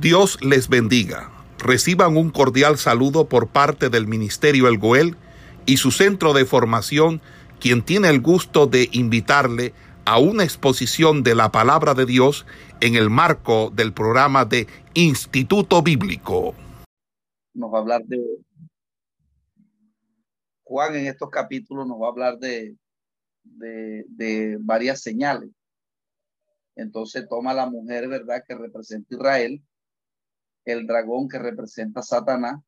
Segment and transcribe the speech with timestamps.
[0.00, 1.30] Dios les bendiga.
[1.58, 5.16] Reciban un cordial saludo por parte del Ministerio El Goel
[5.64, 7.22] y su centro de formación,
[7.60, 9.72] quien tiene el gusto de invitarle
[10.04, 12.44] a una exposición de la palabra de Dios
[12.80, 16.54] en el marco del programa de Instituto Bíblico.
[17.54, 18.22] Nos va a hablar de
[20.62, 22.76] Juan en estos capítulos nos va a hablar de,
[23.44, 25.48] de, de varias señales.
[26.74, 29.62] Entonces toma la mujer, ¿verdad?, que representa Israel,
[30.66, 32.60] el dragón que representa a Satanás,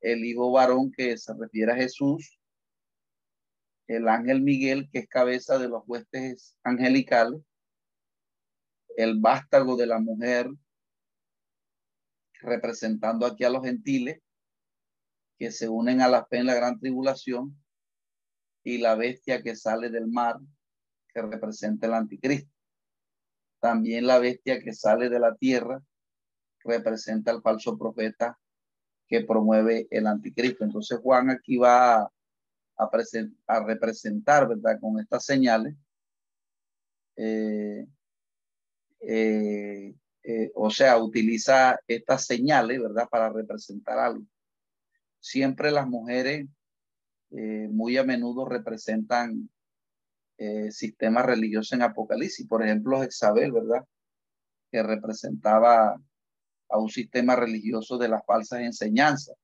[0.00, 2.40] el hijo varón que se refiere a Jesús,
[3.88, 7.40] el ángel Miguel que es cabeza de los huestes angelicales,
[8.96, 10.48] el vástago de la mujer
[12.40, 14.20] representando aquí a los gentiles
[15.38, 17.60] que se unen a la fe en la gran tribulación
[18.62, 20.38] y la bestia que sale del mar
[21.12, 22.50] que representa el anticristo.
[23.60, 25.82] También la bestia que sale de la tierra
[26.66, 28.38] representa al falso profeta
[29.06, 30.64] que promueve el anticristo.
[30.64, 32.10] Entonces Juan aquí va a,
[32.76, 34.78] a, representar, ¿verdad?
[34.80, 35.74] Con estas señales,
[37.16, 37.86] eh,
[39.00, 43.08] eh, eh, o sea, utiliza estas señales, ¿verdad?
[43.08, 44.24] Para representar algo.
[45.20, 46.46] Siempre las mujeres
[47.30, 49.50] muy a menudo representan
[50.70, 52.46] sistemas religiosos en Apocalipsis.
[52.46, 53.84] Por ejemplo, Jezabel, ¿verdad?
[54.70, 56.00] Que representaba
[56.68, 59.36] a un sistema religioso de las falsas enseñanzas.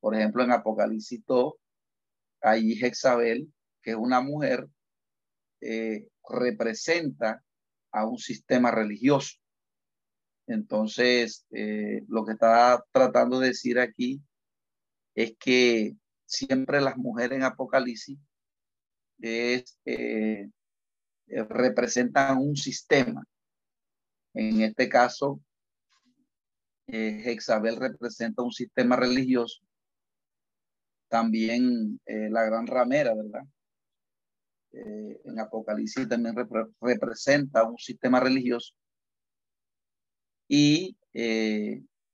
[0.00, 1.54] Por ejemplo, en Apocalipsis 2,
[2.40, 3.52] ahí Jezabel,
[3.82, 4.66] que es una mujer,
[5.60, 7.42] eh, representa
[7.92, 9.36] a un sistema religioso.
[10.46, 14.20] Entonces, eh, lo que está tratando de decir aquí
[15.14, 18.18] es que siempre las mujeres en Apocalipsis
[19.22, 19.64] eh,
[21.26, 23.22] representan un sistema.
[24.32, 25.40] En este caso,
[26.92, 29.60] eh, Hexabel representa un sistema religioso.
[31.08, 33.42] También eh, la gran ramera, ¿verdad?
[34.72, 36.36] Eh, en Apocalipsis también
[36.80, 38.74] representa un sistema religioso.
[40.48, 40.96] Y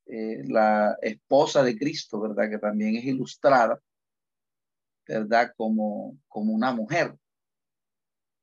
[0.08, 2.50] la esposa de Cristo, ¿verdad?
[2.50, 3.80] Que también es ilustrada,
[5.06, 5.52] ¿verdad?
[5.56, 7.16] Como, como una mujer.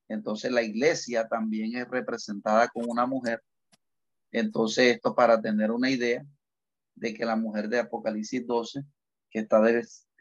[0.07, 3.43] Entonces la iglesia también es representada como una mujer
[4.33, 6.25] entonces, esto para tener una idea
[6.95, 8.83] de que la mujer de Apocalipsis 12,
[9.29, 9.61] que está,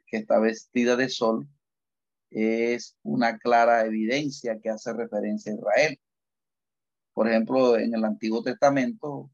[0.07, 1.49] que está vestida de sol,
[2.31, 6.01] es una clara evidencia que hace referencia a Israel.
[7.15, 9.31] Por ejemplo, en el Antiguo Testamento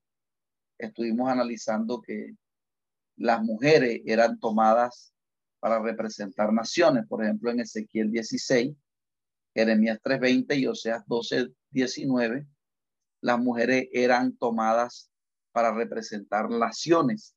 [0.78, 2.36] estuvimos analizando que
[3.16, 5.12] las mujeres eran tomadas
[5.58, 7.04] para representar naciones.
[7.08, 8.76] Por ejemplo, en Ezequiel 16,
[9.54, 12.46] Jeremías 3:20 y Oseas 12:19
[13.20, 15.10] las mujeres eran tomadas
[15.52, 17.34] para representar naciones.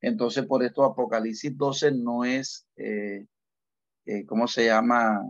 [0.00, 3.26] Entonces, por esto Apocalipsis 12 no es, eh,
[4.06, 5.22] eh, ¿cómo se llama?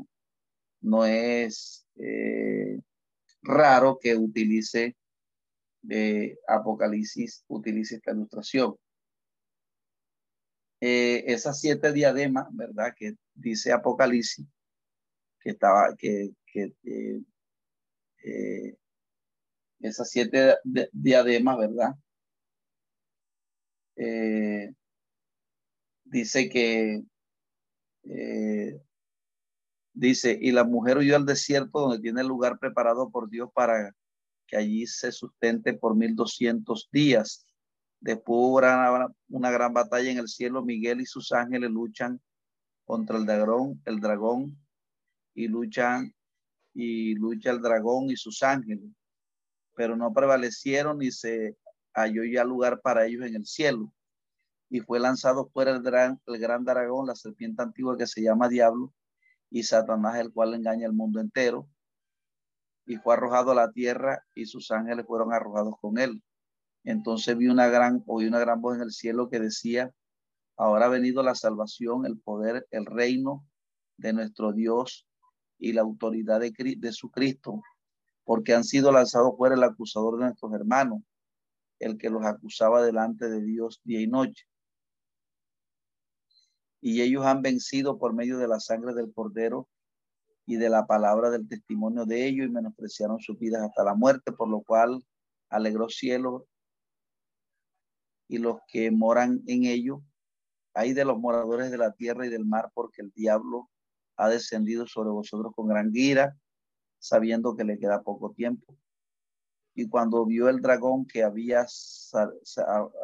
[0.80, 2.80] No es eh,
[3.42, 4.96] raro que utilice
[6.46, 8.76] Apocalipsis, utilice esta ilustración.
[10.80, 12.92] esas siete diademas, ¿verdad?
[12.96, 14.46] Que dice Apocalipsis,
[15.40, 16.74] que estaba, que, que
[19.80, 20.56] esas siete
[20.92, 21.94] diademas, ¿verdad?
[23.96, 24.72] Eh,
[26.04, 27.02] dice que,
[28.04, 28.80] eh,
[29.92, 33.94] dice, y la mujer huyó al desierto donde tiene lugar preparado por Dios para
[34.46, 37.46] que allí se sustente por mil doscientos días.
[38.00, 40.64] Después una, una gran batalla en el cielo.
[40.64, 42.20] Miguel y sus ángeles luchan
[42.84, 44.56] contra el dragón, el dragón,
[45.34, 46.14] y luchan,
[46.72, 48.90] y lucha el dragón y sus ángeles
[49.78, 51.56] pero no prevalecieron y se
[51.94, 53.92] halló ya lugar para ellos en el cielo.
[54.68, 58.48] Y fue lanzado fuera el gran, el gran dragón, la serpiente antigua que se llama
[58.48, 58.92] Diablo,
[59.50, 61.68] y Satanás, el cual engaña al mundo entero.
[62.86, 66.24] Y fue arrojado a la tierra y sus ángeles fueron arrojados con él.
[66.82, 69.92] Entonces vi una gran, oí una gran voz en el cielo que decía,
[70.56, 73.46] ahora ha venido la salvación, el poder, el reino
[73.96, 75.06] de nuestro Dios
[75.56, 77.62] y la autoridad de, de su Cristo,
[78.28, 81.00] porque han sido lanzados fuera el acusador de nuestros hermanos,
[81.78, 84.44] el que los acusaba delante de Dios día y noche.
[86.82, 89.66] Y ellos han vencido por medio de la sangre del cordero
[90.44, 94.30] y de la palabra del testimonio de ellos y menospreciaron sus vidas hasta la muerte,
[94.30, 95.02] por lo cual
[95.48, 96.46] alegró cielo
[98.28, 100.00] y los que moran en ellos.
[100.74, 103.70] Hay de los moradores de la tierra y del mar, porque el diablo
[104.18, 106.36] ha descendido sobre vosotros con gran ira
[106.98, 108.76] sabiendo que le queda poco tiempo.
[109.74, 111.64] y cuando vio el dragón que había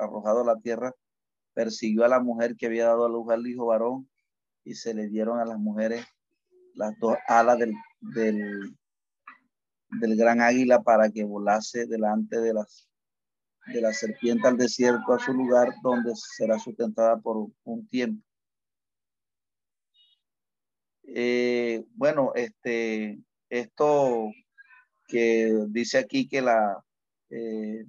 [0.00, 0.92] arrojado a la tierra,
[1.54, 4.08] persiguió a la mujer que había dado a luz al hijo varón
[4.64, 6.04] y se le dieron a las mujeres
[6.74, 8.76] las dos alas del, del,
[10.16, 12.88] gran águila para que volase delante de las
[13.72, 18.22] de la serpiente al desierto a su lugar donde será sustentada por un tiempo.
[21.04, 23.18] Eh, bueno, este,
[23.54, 24.32] esto
[25.06, 26.84] que dice aquí que la
[27.30, 27.86] eh,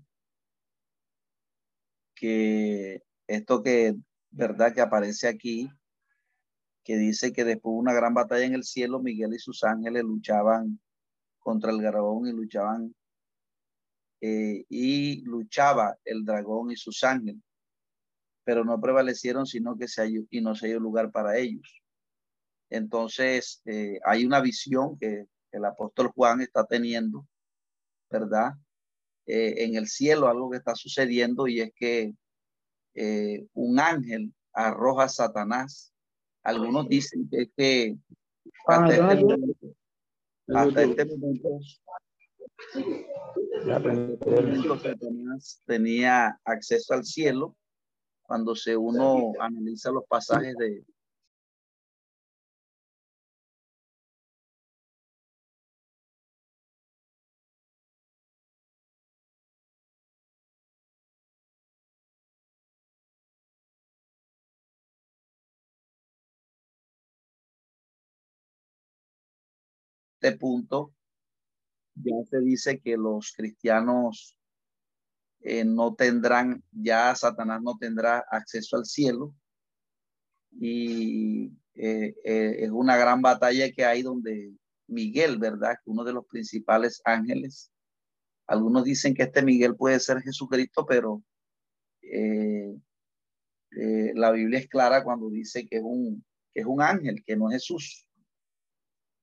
[2.14, 3.96] que esto que
[4.30, 5.70] verdad que aparece aquí
[6.84, 10.04] que dice que después de una gran batalla en el cielo Miguel y sus ángeles
[10.04, 10.80] luchaban
[11.40, 12.96] contra el dragón y luchaban
[14.22, 17.42] eh, y luchaba el dragón y sus ángeles
[18.44, 21.82] pero no prevalecieron sino que se halló, y no se dio lugar para ellos.
[22.70, 27.26] Entonces eh, hay una visión que el apóstol Juan está teniendo,
[28.10, 28.54] ¿verdad?
[29.26, 32.14] Eh, en el cielo algo que está sucediendo y es que
[32.94, 35.94] eh, un ángel arroja a Satanás.
[36.44, 37.98] Algunos dicen que, que
[38.68, 39.68] hasta, este momento,
[40.54, 41.60] hasta este momento,
[44.78, 47.56] Satanás tenía acceso al cielo
[48.22, 50.84] cuando se uno analiza los pasajes de,
[70.26, 70.92] Este punto
[71.94, 74.36] ya se dice que los cristianos
[75.42, 79.36] eh, no tendrán, ya Satanás no tendrá acceso al cielo.
[80.50, 84.52] Y eh, eh, es una gran batalla que hay donde
[84.88, 85.76] Miguel, ¿verdad?
[85.86, 87.72] Uno de los principales ángeles.
[88.48, 91.22] Algunos dicen que este Miguel puede ser Jesucristo, pero
[94.16, 97.52] la Biblia es clara cuando dice que es un, que es un ángel, que no
[97.52, 98.05] es Jesús.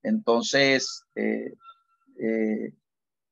[0.03, 1.55] Entonces, eh,
[2.19, 2.73] eh,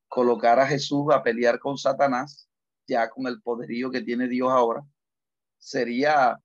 [0.08, 2.48] colocar a Jesús a pelear con Satanás,
[2.86, 4.82] ya con el poderío que tiene Dios ahora,
[5.58, 6.38] sería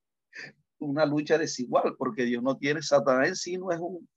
[0.79, 4.07] una lucha desigual, porque Dios no tiene, Satanás en sí no es un,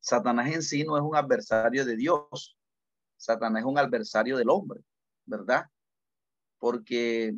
[0.00, 2.56] Satanás en sí no es un adversario de Dios,
[3.16, 4.80] Satanás es un adversario del hombre,
[5.24, 5.66] ¿verdad?
[6.58, 7.34] Porque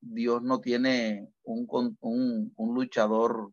[0.00, 1.66] Dios no tiene un,
[2.00, 3.52] un, luchador,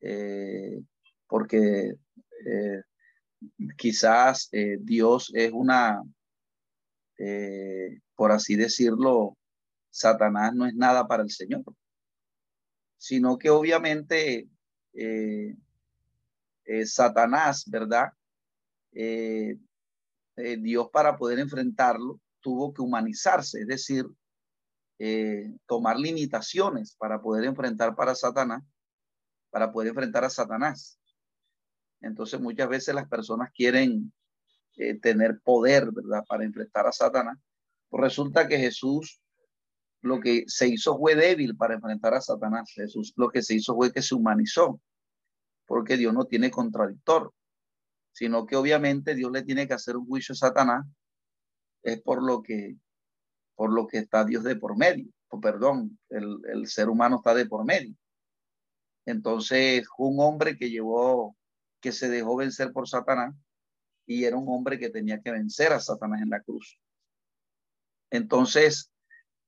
[0.00, 0.80] eh,
[1.26, 1.94] porque
[2.44, 2.82] eh,
[3.76, 6.02] quizás eh, Dios es una,
[7.18, 9.36] eh, por así decirlo,
[9.90, 11.64] Satanás no es nada para el Señor,
[12.96, 14.48] sino que obviamente
[16.84, 18.12] Satanás, ¿verdad?
[20.36, 24.06] Dios para poder enfrentarlo tuvo que humanizarse, es decir,
[25.66, 28.62] tomar limitaciones para poder enfrentar para Satanás,
[29.50, 30.97] para poder enfrentar a Satanás.
[32.00, 34.12] Entonces muchas veces las personas quieren
[34.76, 36.24] eh, tener poder, ¿verdad?
[36.28, 37.38] Para enfrentar a Satanás.
[37.88, 39.20] Pues resulta que Jesús
[40.00, 42.70] lo que se hizo fue débil para enfrentar a Satanás.
[42.72, 44.80] Jesús lo que se hizo fue que se humanizó,
[45.66, 47.32] porque Dios no tiene contradictor,
[48.12, 50.86] sino que obviamente Dios le tiene que hacer un juicio a Satanás,
[51.82, 52.76] es por lo que,
[53.54, 55.10] por lo que está Dios de por medio,
[55.42, 57.94] perdón, el, el ser humano está de por medio.
[59.04, 61.36] Entonces, un hombre que llevó
[61.80, 63.34] que se dejó vencer por Satanás
[64.06, 66.80] y era un hombre que tenía que vencer a Satanás en la cruz.
[68.10, 68.90] Entonces,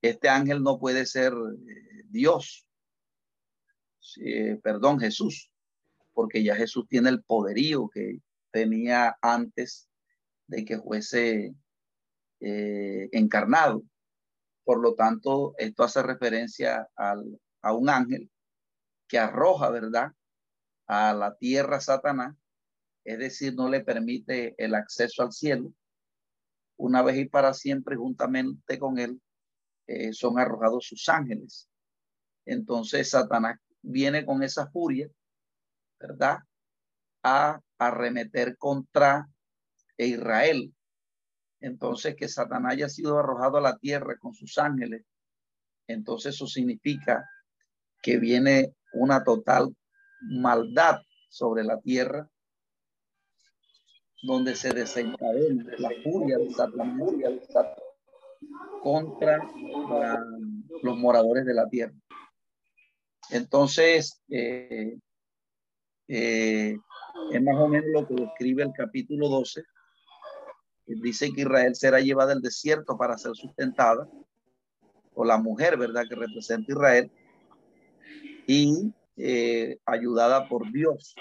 [0.03, 2.67] este ángel no puede ser eh, Dios,
[4.63, 5.51] perdón, Jesús,
[6.13, 8.21] porque ya Jesús tiene el poderío que
[8.51, 9.89] tenía antes
[10.47, 11.55] de que fuese
[12.41, 13.83] eh, encarnado.
[14.65, 18.31] Por lo tanto, esto hace referencia al, a un ángel
[19.09, 20.13] que arroja, ¿verdad?
[20.93, 22.35] A la tierra Satanás,
[23.05, 25.73] es decir, no le permite el acceso al cielo,
[26.77, 29.23] una vez y para siempre juntamente con él
[29.87, 31.69] eh, son arrojados sus ángeles.
[32.45, 35.09] Entonces Satanás viene con esa furia,
[36.01, 36.39] ¿verdad?
[37.23, 39.29] A arremeter contra
[39.97, 40.75] Israel.
[41.61, 45.05] Entonces que Satanás haya sido arrojado a la tierra con sus ángeles,
[45.87, 47.25] entonces eso significa
[48.03, 49.77] que viene una total
[50.23, 52.29] maldad sobre la tierra,
[54.23, 57.00] donde se desencadena la furia de Satanás
[58.83, 59.39] contra
[60.83, 61.95] los moradores de la tierra.
[63.31, 64.99] Entonces, eh,
[66.09, 66.77] eh,
[67.31, 69.62] es más o menos lo que describe el capítulo 12,
[70.87, 74.09] dice que Israel será llevada al desierto para ser sustentada,
[75.15, 77.11] o la mujer, ¿verdad?, que representa Israel,
[78.47, 81.15] y eh, ayudada por Dios.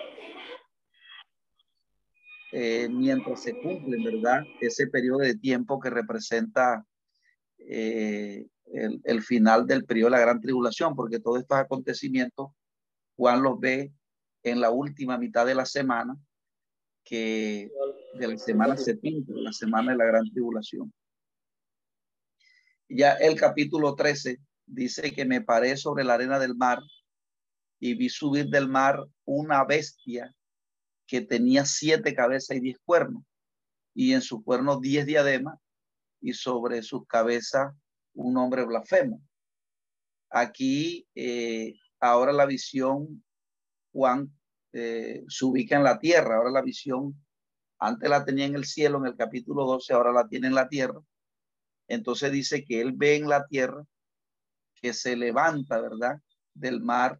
[2.51, 4.43] Eh, mientras se cumple, ¿verdad?
[4.61, 6.85] Ese periodo de tiempo que representa
[7.57, 8.47] eh,
[9.03, 12.51] el, final del periodo de la gran tribulación, porque todos estos acontecimientos
[13.17, 13.91] Juan los ve
[14.43, 16.17] en la última mitad de la semana,
[17.03, 17.69] que
[18.13, 20.93] de la semana 70, la semana de la gran tribulación.
[22.87, 26.79] Ya el capítulo 13 dice que me paré sobre la arena del mar
[27.79, 30.35] y vi subir del mar una bestia
[31.07, 33.23] que tenía siete cabezas y diez cuernos,
[33.93, 35.59] y en sus cuernos diez diademas,
[36.21, 37.73] y sobre sus cabezas
[38.13, 39.21] un hombre blasfemo.
[40.29, 43.23] Aquí eh, ahora la visión,
[43.91, 44.31] Juan,
[44.73, 47.15] eh, se ubica en la tierra, ahora la visión,
[47.79, 50.67] antes la tenía en el cielo, en el capítulo 12, ahora la tiene en la
[50.67, 50.99] tierra.
[51.87, 53.83] Entonces dice que él ve en la tierra
[54.75, 56.21] que se levanta, ¿verdad?
[56.53, 57.19] Del mar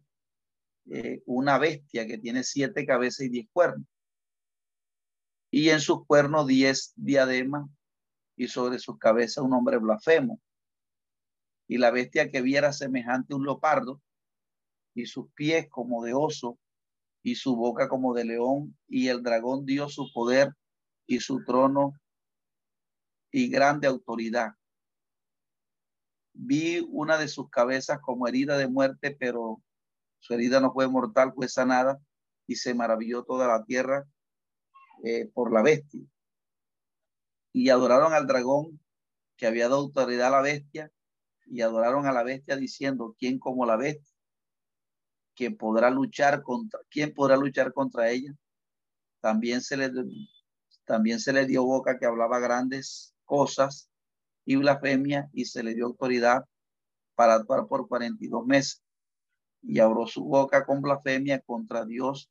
[0.86, 3.86] eh, una bestia que tiene siete cabezas y diez cuernos.
[5.50, 7.68] Y en sus cuernos diez diademas
[8.36, 10.40] y sobre sus cabezas un hombre blasfemo.
[11.68, 14.00] Y la bestia que viera semejante a un leopardo
[14.94, 16.58] y sus pies como de oso
[17.22, 20.52] y su boca como de león y el dragón dio su poder
[21.06, 21.94] y su trono
[23.30, 24.52] y grande autoridad.
[26.32, 29.62] Vi una de sus cabezas como herida de muerte, pero
[30.20, 31.98] su herida no fue mortal, fue sanada
[32.46, 34.06] y se maravilló toda la tierra
[35.04, 36.02] eh, por la bestia.
[37.52, 38.80] Y adoraron al dragón
[39.36, 40.92] que había dado autoridad a la bestia
[41.46, 44.10] y adoraron a la bestia diciendo, ¿quién como la bestia?
[45.40, 48.36] que podrá luchar contra, ¿quién podrá luchar contra ella?
[49.20, 49.90] También se le,
[50.84, 53.88] también se le dio boca que hablaba grandes cosas
[54.44, 56.44] y blasfemia y se le dio autoridad
[57.14, 58.82] para actuar por 42 meses
[59.62, 62.30] y abrió su boca con blasfemia contra Dios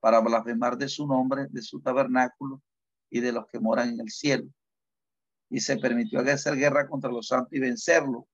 [0.00, 2.62] para blasfemar de su nombre, de su tabernáculo
[3.10, 4.48] y de los que moran en el cielo.
[5.50, 8.28] Y se permitió hacer guerra contra los santos y vencerlo.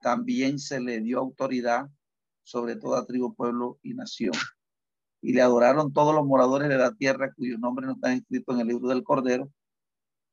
[0.00, 1.88] También se le dio autoridad
[2.42, 4.32] sobre toda tribu, pueblo y nación.
[5.20, 8.60] Y le adoraron todos los moradores de la tierra cuyos nombres no están escritos en
[8.60, 9.50] el libro del Cordero,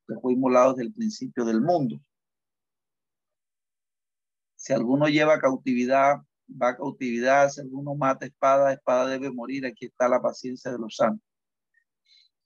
[0.08, 2.00] que fue inmolado desde el principio del mundo.
[4.56, 6.22] Si alguno lleva cautividad
[6.60, 10.80] va a cautividad, si alguno mata espada, espada debe morir, aquí está la paciencia de
[10.80, 11.28] los santos.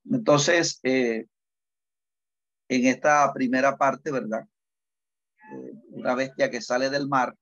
[0.06, 1.26] Entonces, eh,
[2.68, 4.48] en esta primera parte, ¿verdad?
[5.54, 7.36] Eh, una bestia que sale del mar,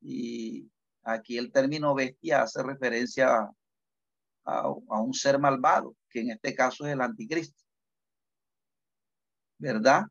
[0.00, 0.70] y
[1.02, 3.50] aquí el término bestia hace referencia
[4.44, 7.62] a, a un ser malvado, que en este caso es el anticristo,
[9.58, 10.04] ¿verdad?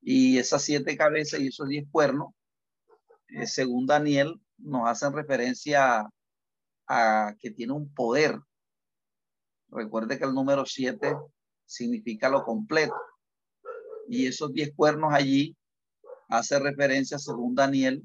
[0.00, 2.32] Y esas siete cabezas y esos diez cuernos
[3.32, 6.08] eh, según Daniel, nos hacen referencia
[6.86, 8.38] a, que tiene un poder.
[9.68, 11.16] Recuerde que el número 7
[11.64, 12.94] significa lo completo.
[14.08, 15.56] Y esos 10 cuernos allí
[16.28, 18.04] hace referencia, según Daniel,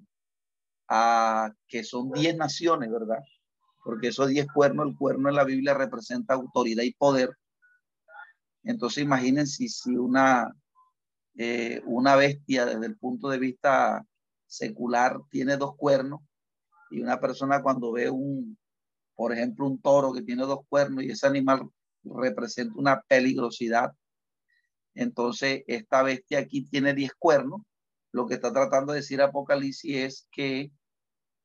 [0.87, 3.19] a que son 10 naciones, ¿verdad?
[3.83, 7.35] Porque esos 10 cuernos, el cuerno en la Biblia representa autoridad y poder.
[8.63, 10.51] Entonces imagínense si una,
[11.35, 14.05] eh, una bestia desde el punto de vista
[14.55, 16.21] secular tiene dos cuernos
[16.89, 18.57] y una persona cuando ve un,
[19.15, 21.69] por ejemplo, un toro que tiene dos cuernos y ese animal
[22.03, 23.91] representa una peligrosidad,
[24.93, 27.61] entonces esta bestia aquí tiene diez cuernos.
[28.11, 30.71] Lo que está tratando de decir Apocalipsis es que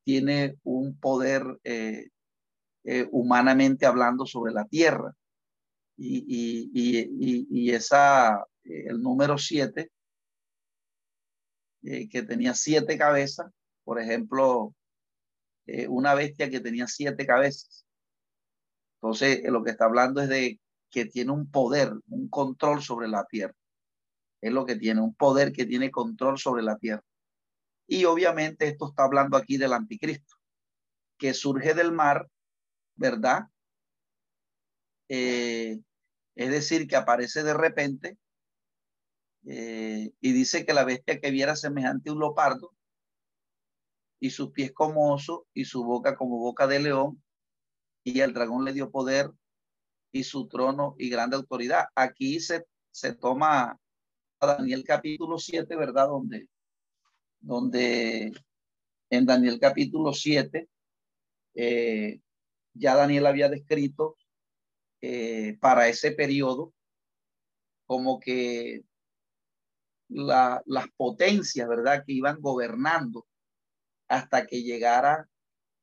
[0.05, 2.09] tiene un poder eh,
[2.85, 5.13] eh, humanamente hablando sobre la tierra.
[5.97, 9.91] Y, y, y, y esa, eh, el número siete
[11.83, 13.51] eh, que tenía siete cabezas,
[13.83, 14.75] por ejemplo,
[15.65, 17.85] eh, una bestia que tenía siete cabezas.
[18.95, 20.59] Entonces, lo que está hablando es de
[20.91, 23.55] que tiene un poder, un control sobre la tierra.
[24.41, 27.03] Es lo que tiene, un poder que tiene control sobre la tierra.
[27.87, 30.35] Y obviamente esto está hablando aquí del anticristo,
[31.17, 32.27] que surge del mar,
[32.95, 33.47] ¿verdad?
[35.09, 35.79] Eh,
[36.35, 38.17] es decir, que aparece de repente
[39.45, 42.73] eh, y dice que la bestia que viera semejante a un lopardo
[44.19, 47.23] y sus pies como oso y su boca como boca de león
[48.03, 49.31] y el dragón le dio poder
[50.11, 51.85] y su trono y grande autoridad.
[51.95, 53.79] Aquí se, se toma
[54.39, 56.07] a Daniel capítulo 7, ¿verdad?
[56.07, 56.47] Donde,
[57.39, 58.31] donde
[59.09, 60.69] en Daniel capítulo 7
[61.55, 62.19] eh,
[62.73, 64.17] ya Daniel había descrito
[65.01, 66.73] eh, para ese periodo
[67.85, 68.83] como que
[70.11, 72.03] las potencias, ¿verdad?
[72.05, 73.25] Que iban gobernando
[74.07, 75.29] hasta que llegara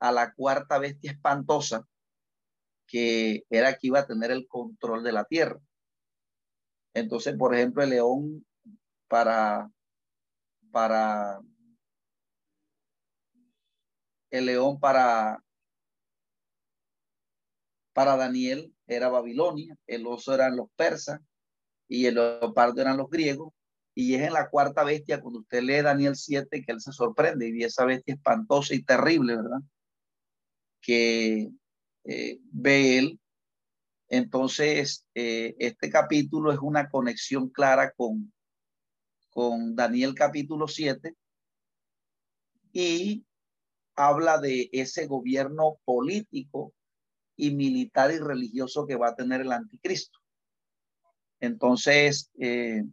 [0.00, 1.86] a la cuarta bestia espantosa,
[2.86, 5.58] que era que iba a tener el control de la tierra.
[6.94, 8.46] Entonces, por ejemplo, el león
[9.08, 9.70] para,
[10.70, 11.40] para,
[14.30, 15.42] el león para,
[17.92, 21.20] para Daniel era Babilonia, el oso eran los persas
[21.88, 23.52] y el leopardo eran los griegos.
[24.00, 27.48] Y es en la cuarta bestia, cuando usted lee Daniel 7, que él se sorprende
[27.48, 29.58] y ve esa bestia espantosa y terrible, ¿verdad?
[30.80, 31.50] Que
[32.04, 33.20] eh, ve él.
[34.08, 38.32] Entonces, eh, este capítulo es una conexión clara con,
[39.30, 41.16] con Daniel capítulo 7
[42.72, 43.26] y
[43.96, 46.72] habla de ese gobierno político
[47.34, 50.20] y militar y religioso que va a tener el anticristo.
[51.40, 52.84] Entonces, eh,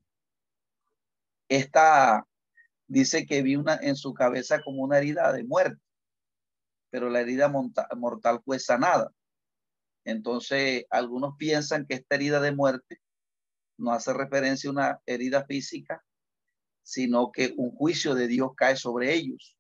[1.49, 2.25] esta
[2.87, 5.81] dice que vi una en su cabeza como una herida de muerte,
[6.89, 9.11] pero la herida mortal fue sanada.
[10.05, 13.01] Entonces, algunos piensan que esta herida de muerte
[13.77, 16.03] no hace referencia a una herida física,
[16.83, 19.57] sino que un juicio de Dios cae sobre ellos.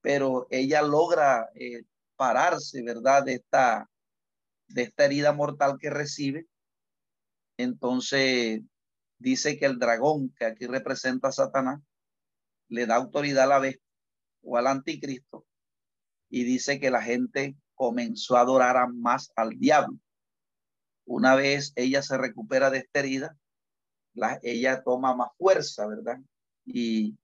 [0.00, 1.82] Pero ella logra eh,
[2.16, 3.24] pararse, ¿verdad?
[3.24, 3.90] De esta,
[4.68, 6.46] de esta herida mortal que recibe.
[7.56, 8.60] Entonces,
[9.22, 11.80] dice que el dragón, que aquí representa a Satanás,
[12.68, 13.82] le da autoridad a la bestia
[14.42, 15.46] o al anticristo
[16.28, 19.98] y dice que la gente comenzó a adorar más al diablo.
[21.04, 23.36] Una vez ella se recupera de esta herida,
[24.14, 26.18] la, ella toma más fuerza, ¿verdad?
[26.64, 27.18] Y,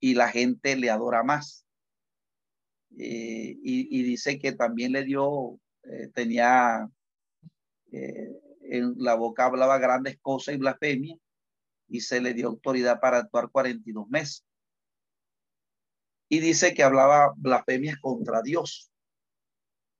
[0.00, 1.66] y la gente le adora más.
[2.98, 6.88] Eh, y, dice que también le dio, eh, tenía
[7.90, 8.40] eh,
[8.72, 11.18] en la boca hablaba grandes cosas y blasfemia
[11.88, 14.46] y se le dio autoridad para actuar 42 meses.
[16.30, 18.90] Y dice que hablaba blasfemias contra Dios.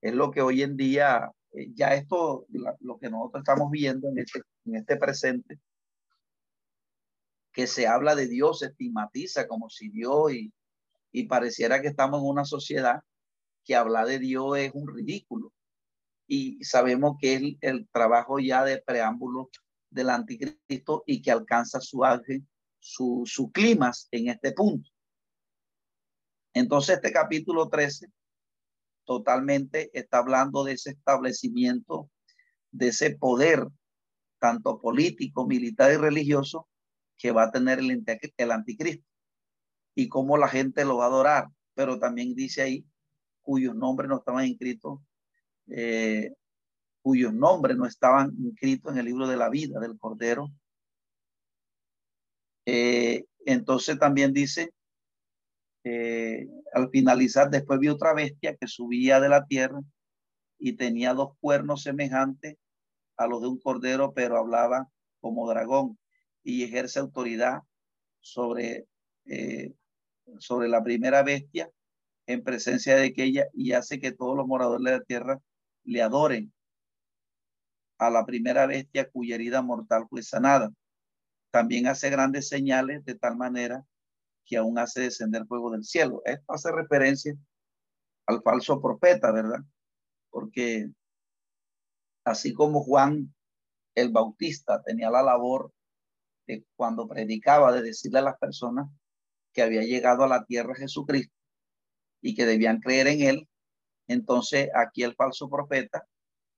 [0.01, 2.47] Es lo que hoy en día, eh, ya esto,
[2.81, 5.61] lo que nosotros estamos viendo en este, en este presente,
[7.53, 10.51] que se habla de Dios, se estigmatiza como si Dios y,
[11.13, 13.03] y pareciera que estamos en una sociedad
[13.65, 15.53] que habla de Dios es un ridículo
[16.27, 19.51] y sabemos que es el trabajo ya de preámbulo
[19.91, 22.43] del anticristo y que alcanza su auge,
[22.79, 24.89] su, su clima en este punto.
[26.55, 28.09] Entonces este capítulo 13
[29.05, 32.11] totalmente está hablando de ese establecimiento,
[32.71, 33.67] de ese poder,
[34.39, 36.69] tanto político, militar y religioso,
[37.17, 38.05] que va a tener el,
[38.37, 39.07] el anticristo
[39.95, 41.49] y cómo la gente lo va a adorar.
[41.75, 42.87] Pero también dice ahí
[43.43, 45.01] cuyos nombres no estaban inscritos
[45.75, 46.35] eh,
[47.03, 50.51] cuyos nombres no estaban inscritos en el libro de la vida del Cordero.
[52.67, 54.71] Eh, entonces también dice,
[55.85, 59.81] eh, al finalizar, después vi otra bestia que subía de la tierra
[60.59, 62.57] y tenía dos cuernos semejantes
[63.17, 64.89] a los de un cordero, pero hablaba
[65.21, 65.99] como dragón
[66.45, 67.63] y ejerce autoridad
[68.21, 68.87] sobre,
[70.39, 71.69] sobre la primera bestia
[72.27, 75.41] en presencia de aquella y hace que todos los moradores de la tierra
[75.85, 76.53] le adoren
[77.99, 80.73] a la primera bestia cuya herida mortal fue sanada.
[81.51, 83.85] También hace grandes señales de tal manera
[84.45, 86.23] que aún hace descender fuego del cielo.
[86.25, 87.37] Esto hace referencia
[88.27, 89.61] al falso profeta, ¿verdad?
[90.31, 90.91] Porque
[92.25, 93.33] así como Juan
[93.95, 95.73] el Bautista tenía la labor
[96.47, 98.89] de cuando predicaba de decirle a las personas
[99.53, 101.35] que había llegado a la tierra Jesucristo
[102.23, 103.49] y que debían creer en él,
[104.13, 106.07] entonces aquí el falso profeta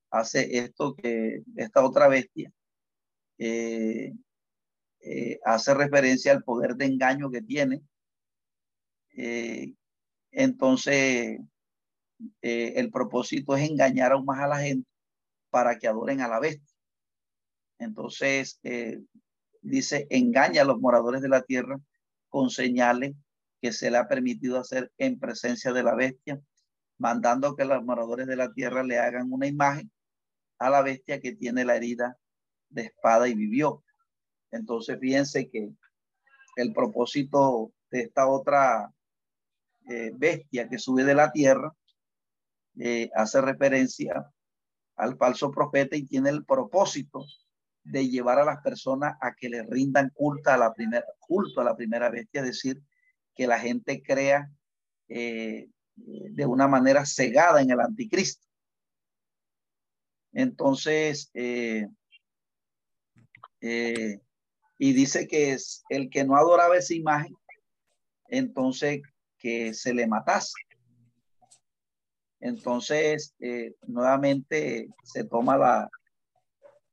[0.09, 2.51] hace esto que esta otra bestia
[3.37, 4.13] eh,
[5.01, 7.81] eh, hace referencia al poder de engaño que tiene.
[9.17, 9.73] Eh,
[10.31, 11.39] entonces
[12.41, 14.87] el propósito es engañar aún más a la gente
[15.49, 16.75] para que adoren a la bestia.
[17.77, 18.59] Entonces
[19.61, 21.77] dice, engaña a los moradores de la tierra
[22.29, 23.15] con señales
[23.61, 26.41] que se le ha permitido hacer en presencia de la bestia
[26.97, 29.91] mandando que los moradores de la tierra le hagan una imagen
[30.59, 32.17] a la bestia que tiene la herida
[32.69, 33.83] de espada y vivió.
[34.51, 35.69] Entonces fíjense que
[36.55, 38.91] el propósito de esta otra
[39.87, 41.75] eh, bestia que sube de la tierra
[42.79, 44.31] eh, hace referencia
[44.95, 47.25] al falso profeta y tiene el propósito
[47.83, 52.47] de llevar a las personas a que le rindan culto a la primera, bestia, es
[52.47, 52.81] decir,
[53.35, 54.49] que la gente crea
[55.07, 58.45] eh, de una manera cegada en el anticristo.
[60.33, 61.87] Entonces, eh,
[63.67, 64.19] Eh,
[64.77, 67.33] y dice que es el que no adoraba esa imagen,
[68.27, 69.01] entonces
[69.39, 70.53] que se le matase.
[72.39, 75.89] Entonces, eh, nuevamente se toma la,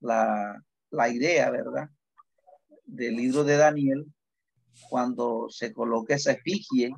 [0.01, 1.91] la, la idea, ¿verdad?
[2.87, 4.07] Del libro de Daniel,
[4.89, 6.91] cuando se coloca esa efigie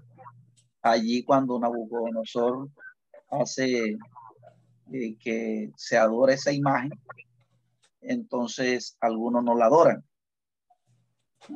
[0.85, 2.69] allí cuando Nabucodonosor
[3.31, 3.97] hace
[4.93, 6.93] eh, que se adore esa imagen,
[8.01, 10.05] entonces algunos no la adoran.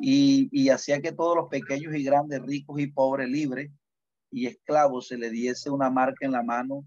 [0.00, 3.70] Y, y hacía que todos los pequeños y grandes, ricos y pobres, libres
[4.30, 6.84] y esclavos, se le diese una marca en la mano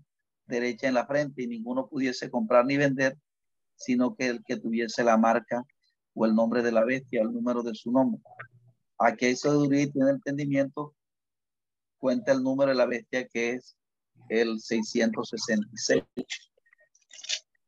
[0.47, 3.17] derecha en la frente y ninguno pudiese comprar ni vender,
[3.75, 5.63] sino que el que tuviese la marca
[6.13, 8.21] o el nombre de la bestia, el número de su nombre.
[8.97, 10.93] A que sabiduría y tiene entendimiento,
[12.01, 13.77] cuenta el número de la bestia que es
[14.27, 16.03] el 666.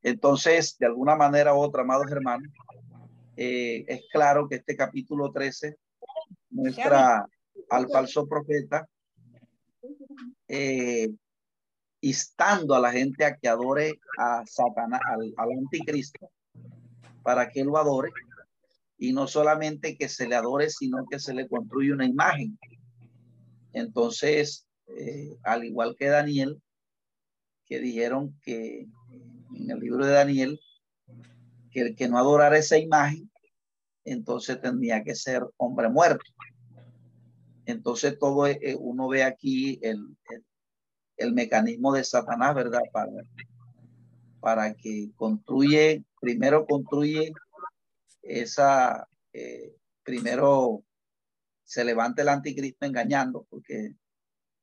[0.01, 2.51] Entonces, de alguna manera u otra, amados hermanos,
[3.37, 5.77] eh, es claro que este capítulo 13
[6.49, 7.25] muestra
[7.69, 8.87] al falso profeta
[10.47, 11.09] eh,
[12.01, 16.29] instando a la gente a que adore a Satanás, al, al anticristo,
[17.21, 18.11] para que lo adore,
[18.97, 22.57] y no solamente que se le adore, sino que se le construye una imagen
[23.73, 26.61] entonces, eh, al igual que Daniel,
[27.65, 28.87] que dijeron que
[29.55, 30.59] en el libro de Daniel,
[31.71, 33.31] que el que no adorara esa imagen,
[34.05, 36.23] entonces tendría que ser hombre muerto.
[37.65, 40.15] Entonces todo eh, uno ve aquí el,
[41.17, 42.81] el, mecanismo de Satanás, ¿verdad?
[42.91, 43.11] Para,
[44.39, 47.31] para que construye, primero construye
[48.21, 50.83] esa, eh, primero
[51.63, 53.95] se levante el anticristo engañando, porque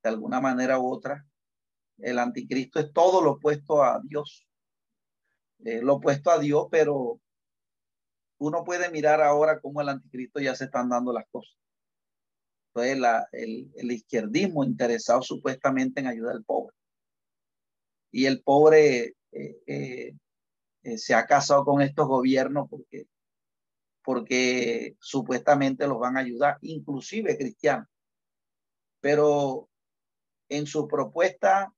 [0.03, 1.27] de alguna manera u otra,
[1.99, 4.47] el anticristo es todo lo opuesto a Dios.
[5.65, 7.21] Eh, lo opuesto a Dios, pero
[8.39, 11.55] uno puede mirar ahora cómo el anticristo ya se están dando las cosas.
[12.73, 16.75] Entonces, el, el, izquierdismo interesado supuestamente en ayudar al pobre.
[18.13, 20.15] Y el pobre eh,
[20.83, 23.07] eh, se ha casado con estos gobiernos porque
[24.03, 27.89] porque supuestamente los van a ayudar, inclusive cristianos.
[29.01, 29.69] Pero
[30.49, 31.73] en su propuesta,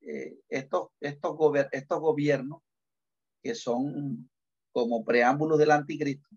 [0.00, 1.36] eh, estos, estos,
[1.72, 2.62] estos gobiernos,
[3.42, 4.30] que son
[4.72, 6.28] como preámbulos del anticristo,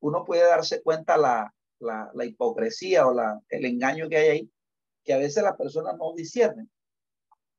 [0.00, 4.52] uno puede darse cuenta la, la, la hipocresía o la, el engaño que hay ahí,
[5.04, 6.70] que a veces las personas no disciernen.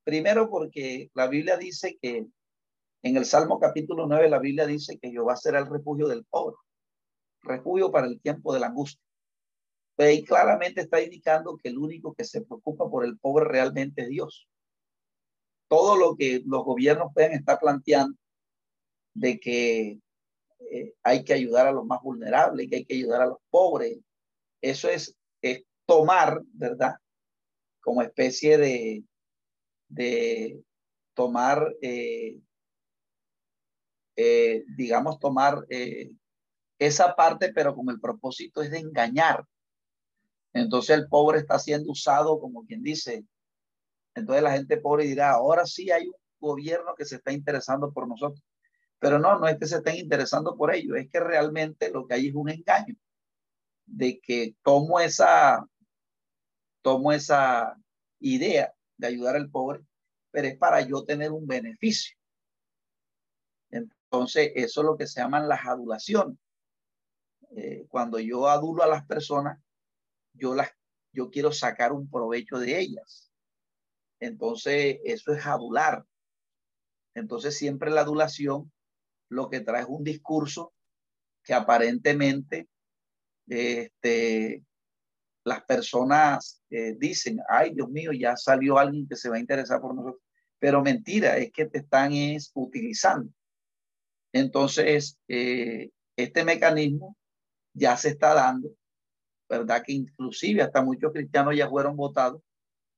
[0.04, 2.26] Primero porque la Biblia dice que
[3.02, 6.56] en el Salmo capítulo 9, la Biblia dice que Jehová será el refugio del pobre,
[7.42, 9.02] refugio para el tiempo de la angustia.
[9.96, 14.02] Pero ahí claramente está indicando que el único que se preocupa por el pobre realmente
[14.02, 14.48] es Dios.
[15.68, 18.16] Todo lo que los gobiernos pueden estar planteando
[19.14, 19.98] de que
[20.70, 23.98] eh, hay que ayudar a los más vulnerables, que hay que ayudar a los pobres,
[24.60, 25.16] eso es,
[25.84, 26.94] tomar, ¿verdad?
[27.80, 29.04] Como especie de,
[29.88, 30.62] de
[31.14, 32.38] tomar eh,
[34.16, 36.10] eh, digamos, tomar eh,
[36.78, 39.44] esa parte, pero con el propósito es de engañar.
[40.52, 43.24] Entonces el pobre está siendo usado como quien dice.
[44.14, 48.06] Entonces la gente pobre dirá, ahora sí hay un gobierno que se está interesando por
[48.08, 48.42] nosotros.
[48.98, 52.14] Pero no, no es que se estén interesando por ello, es que realmente lo que
[52.14, 52.94] hay es un engaño
[53.86, 55.66] de que tomo esa,
[56.82, 57.76] tomo esa
[58.20, 59.80] idea de ayudar al pobre,
[60.30, 62.16] pero es para yo tener un beneficio.
[64.12, 66.36] Entonces, eso es lo que se llaman las adulaciones.
[67.56, 69.58] Eh, cuando yo adulo a las personas,
[70.34, 70.70] yo las,
[71.14, 73.32] yo quiero sacar un provecho de ellas.
[74.20, 76.04] Entonces, eso es adular.
[77.14, 78.70] Entonces, siempre la adulación
[79.30, 80.74] lo que trae es un discurso
[81.42, 82.68] que aparentemente
[83.48, 84.62] este,
[85.42, 89.80] las personas eh, dicen, ay Dios mío, ya salió alguien que se va a interesar
[89.80, 90.22] por nosotros.
[90.58, 93.32] Pero mentira, es que te están es, utilizando.
[94.32, 97.16] Entonces, eh, este mecanismo
[97.74, 98.70] ya se está dando,
[99.48, 99.82] ¿verdad?
[99.84, 102.42] Que inclusive hasta muchos cristianos ya fueron votados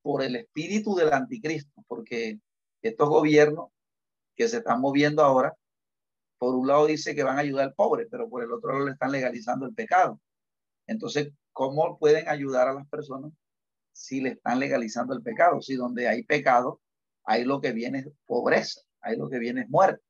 [0.03, 2.39] por el espíritu del anticristo, porque
[2.83, 3.71] estos gobiernos
[4.37, 5.55] que se están moviendo ahora,
[6.39, 8.87] por un lado dice que van a ayudar al pobre, pero por el otro lado
[8.87, 10.21] le están legalizando el pecado.
[10.87, 13.33] Entonces, ¿cómo pueden ayudar a las personas
[13.93, 15.63] si le están legalizando el pecado?
[15.63, 16.81] Si donde hay pecado,
[17.25, 20.03] hay lo que viene es pobreza, hay lo que viene es muerte.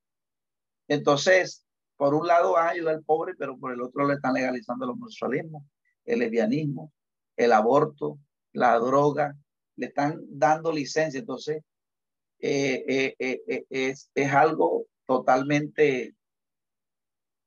[0.89, 1.65] Entonces,
[1.97, 4.93] por un lado van a al pobre, pero por el otro le están legalizando el
[4.93, 5.67] homosexualismo,
[6.05, 6.93] el lesbianismo,
[7.37, 8.19] el aborto,
[8.53, 9.37] la droga,
[9.77, 11.21] le están dando licencia.
[11.21, 11.63] Entonces,
[12.39, 16.15] eh, eh, eh, es, es, algo totalmente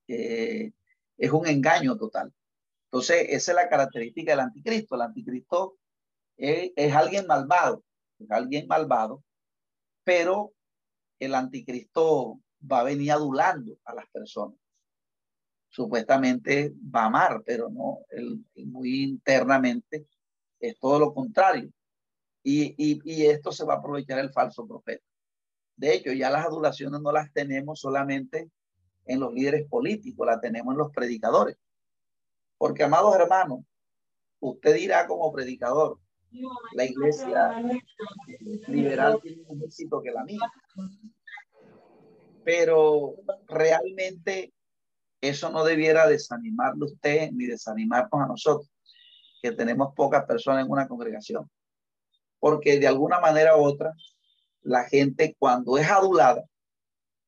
[0.08, 2.34] es un engaño total.
[2.86, 4.96] Entonces, esa es la característica del anticristo.
[4.96, 5.78] El anticristo
[6.38, 7.84] es alguien malvado,
[8.20, 9.24] es alguien malvado,
[10.04, 10.54] pero
[11.20, 12.40] el anticristo
[12.72, 14.58] va a venir adulando a las personas.
[15.70, 18.00] Supuestamente va a amar, pero no,
[18.66, 20.08] muy internamente
[20.60, 21.70] es todo lo contrario.
[22.44, 25.04] Y, y, y, esto se va a aprovechar el falso profeta.
[25.76, 28.50] De hecho, ya las adulaciones no las tenemos solamente
[29.06, 31.58] en los líderes políticos, las tenemos en los predicadores.
[32.58, 33.60] Porque, amados hermanos,
[34.40, 36.00] usted dirá como predicador,
[36.74, 37.64] la iglesia
[38.68, 40.52] liberal tiene un éxito que la mía
[42.48, 44.54] pero realmente
[45.20, 48.72] eso no debiera desanimarlo usted ni desanimarnos a nosotros,
[49.42, 51.52] que tenemos pocas personas en una congregación.
[52.40, 53.94] Porque de alguna manera u otra,
[54.62, 56.46] la gente cuando es adulada,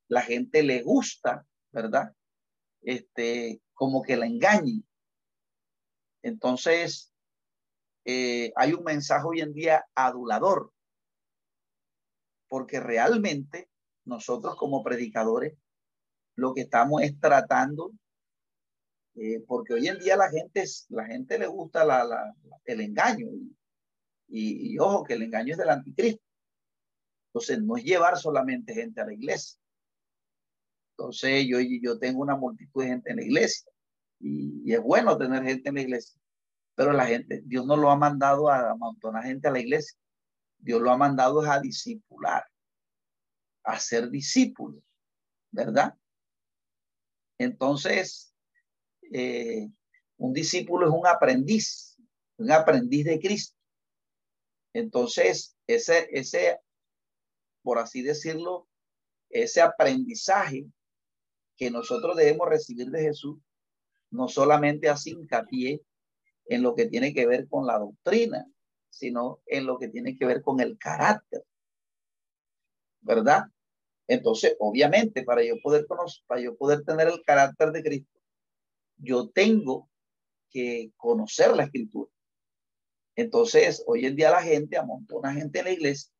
[0.07, 2.13] la gente le gusta, ¿verdad?
[2.81, 4.87] Este, como que la engañen.
[6.21, 7.11] Entonces,
[8.05, 10.71] eh, hay un mensaje hoy en día adulador,
[12.47, 13.67] porque realmente
[14.09, 15.53] nosotros como predicadores
[16.35, 17.91] lo que estamos es tratando,
[19.15, 21.85] eh, porque hoy en día la gente, la gente le gusta
[22.65, 23.27] el engaño
[24.27, 26.23] y, ojo que el engaño es del anticristo.
[27.27, 29.59] Entonces no es llevar solamente gente a la iglesia.
[30.97, 33.71] Entonces yo, yo tengo una multitud de gente en la iglesia
[34.19, 36.19] y, y es bueno tener gente en la iglesia,
[36.75, 39.97] pero la gente, Dios no lo ha mandado a amontonar gente a la iglesia.
[40.57, 42.43] Dios lo ha mandado a discipular
[43.63, 44.83] a ser discípulos,
[45.51, 45.95] ¿verdad?
[47.37, 48.33] Entonces,
[49.11, 49.69] eh,
[50.17, 51.97] un discípulo es un aprendiz,
[52.37, 53.57] un aprendiz de Cristo.
[54.73, 56.59] Entonces, ese, ese,
[57.61, 58.67] por así decirlo,
[59.29, 60.65] ese aprendizaje
[61.55, 63.37] que nosotros debemos recibir de Jesús,
[64.11, 65.81] no solamente hace hincapié
[66.45, 68.45] en lo que tiene que ver con la doctrina,
[68.89, 71.43] sino en lo que tiene que ver con el carácter.
[73.01, 73.43] ¿Verdad?
[74.07, 78.19] Entonces, obviamente, para yo poder conocer, para yo poder tener el carácter de Cristo,
[78.97, 79.89] yo tengo
[80.49, 82.11] que conocer la escritura.
[83.15, 86.11] Entonces, hoy en día la gente amontona gente en la iglesia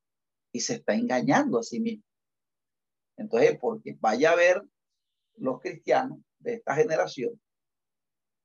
[0.52, 2.04] y se está engañando a sí mismo.
[3.18, 4.63] Entonces, porque vaya a ver
[5.38, 7.39] los cristianos de esta generación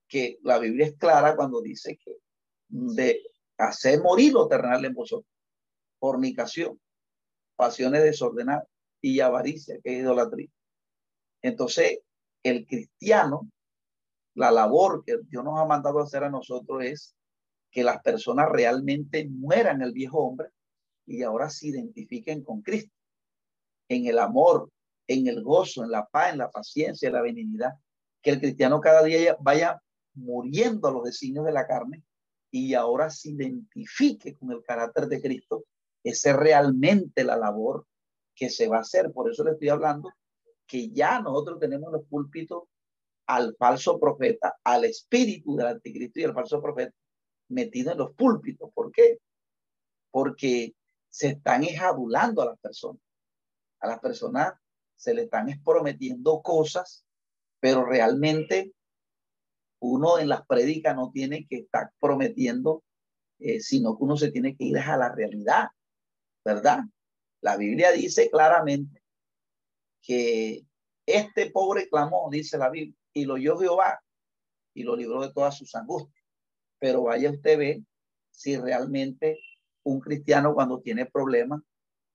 [0.09, 2.17] que la Biblia es clara cuando dice que
[2.69, 3.21] de
[3.59, 5.31] hacer morir lo terrenal en vosotros,
[5.99, 6.81] fornicación,
[7.57, 8.65] pasiones desordenadas
[9.01, 10.49] y avaricia, que es idolatría.
[11.43, 12.01] Entonces,
[12.43, 13.51] el cristiano,
[14.35, 17.15] la labor que Dios nos ha mandado hacer a nosotros es
[17.71, 20.49] que las personas realmente mueran el viejo hombre
[21.07, 22.95] y ahora se identifiquen con Cristo,
[23.89, 24.71] en el amor,
[25.07, 27.73] en el gozo, en la paz, en la paciencia, en la benignidad,
[28.23, 29.83] que el cristiano cada día vaya
[30.15, 32.03] muriendo a los designios de la carne
[32.51, 35.65] y ahora se identifique con el carácter de Cristo
[36.05, 37.87] es realmente la labor
[38.35, 39.13] que se va a hacer.
[39.13, 40.11] Por eso le estoy hablando
[40.67, 42.65] que ya nosotros tenemos los púlpitos
[43.27, 46.95] al falso profeta, al espíritu del anticristo y el falso profeta
[47.49, 48.71] metido en los púlpitos.
[48.73, 49.19] ¿Por qué?
[50.11, 50.75] Porque
[51.09, 53.01] se están ejadulando a las personas.
[53.81, 54.55] A las personas
[54.97, 57.05] se le están prometiendo cosas,
[57.61, 58.73] pero realmente
[59.81, 62.83] uno en las prédicas no tiene que estar prometiendo,
[63.39, 65.69] eh, sino que uno se tiene que ir a la realidad.
[66.45, 66.81] ¿Verdad?
[67.41, 69.03] La Biblia dice claramente
[70.03, 70.67] que
[71.07, 74.03] este pobre clamó, dice la Biblia, y lo oyó Jehová
[74.75, 76.25] y lo libró de todas sus angustias.
[76.79, 77.85] Pero vaya usted ve
[78.31, 79.39] si realmente
[79.85, 81.63] un cristiano cuando tiene problemas,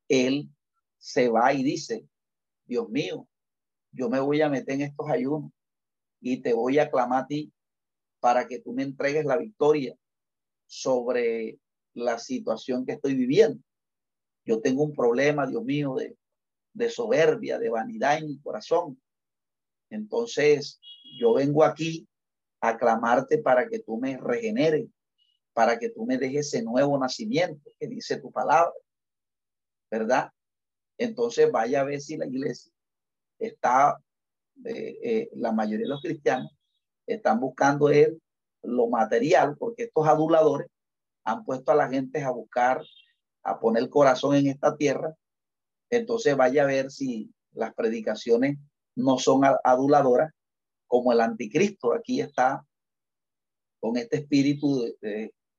[0.07, 0.49] él
[0.97, 2.05] se va y dice,
[2.65, 3.27] Dios mío,
[3.91, 5.51] yo me voy a meter en estos ayunos
[6.19, 7.53] y te voy a clamar a ti
[8.19, 9.95] para que tú me entregues la victoria
[10.67, 11.59] sobre
[11.93, 13.63] la situación que estoy viviendo.
[14.49, 16.17] Yo tengo un problema, Dios mío, de,
[16.73, 18.99] de soberbia, de vanidad en mi corazón.
[19.91, 20.79] Entonces,
[21.19, 22.07] yo vengo aquí
[22.59, 24.89] a clamarte para que tú me regeneres,
[25.53, 28.73] para que tú me dejes ese nuevo nacimiento que dice tu palabra,
[29.91, 30.31] ¿verdad?
[30.97, 32.71] Entonces, vaya a ver si la iglesia
[33.37, 33.99] está,
[34.65, 36.51] eh, eh, la mayoría de los cristianos
[37.05, 38.19] están buscando él
[38.63, 40.69] lo material, porque estos aduladores
[41.23, 42.81] han puesto a la gente a buscar
[43.49, 45.15] a poner el corazón en esta tierra,
[45.89, 48.57] entonces vaya a ver si las predicaciones
[48.95, 50.31] no son aduladoras,
[50.87, 52.65] como el anticristo aquí está
[53.79, 54.85] con este espíritu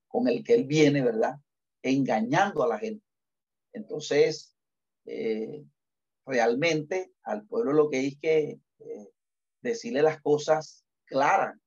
[0.09, 1.37] con el que él viene, ¿verdad?
[1.83, 3.05] Engañando a la gente.
[3.73, 4.55] Entonces,
[5.07, 5.65] eh,
[6.27, 9.11] realmente al pueblo lo que hay que eh,
[9.63, 11.59] decirle las cosas clara,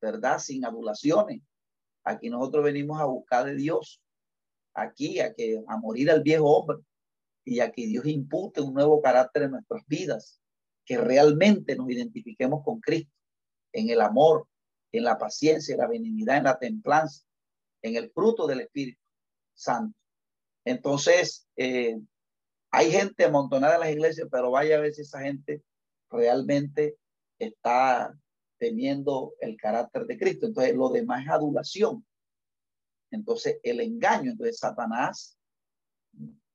[0.00, 0.38] ¿verdad?
[0.38, 1.42] Sin adulaciones.
[2.04, 4.00] Aquí nosotros venimos a buscar de Dios,
[4.82, 6.78] aquí a, que, a morir al viejo hombre
[7.44, 10.40] y a que Dios impute un nuevo carácter en nuestras vidas,
[10.84, 13.12] que realmente nos identifiquemos con Cristo
[13.72, 14.46] en el amor,
[14.92, 17.24] en la paciencia, en la benignidad, en la templanza,
[17.82, 19.00] en el fruto del Espíritu
[19.54, 19.96] Santo.
[20.64, 21.98] Entonces, eh,
[22.70, 25.62] hay gente amontonada en las iglesias, pero vaya a ver si esa gente
[26.10, 26.96] realmente
[27.38, 28.14] está
[28.58, 30.46] teniendo el carácter de Cristo.
[30.46, 32.04] Entonces, lo demás es adulación.
[33.10, 35.38] Entonces, el engaño, entonces Satanás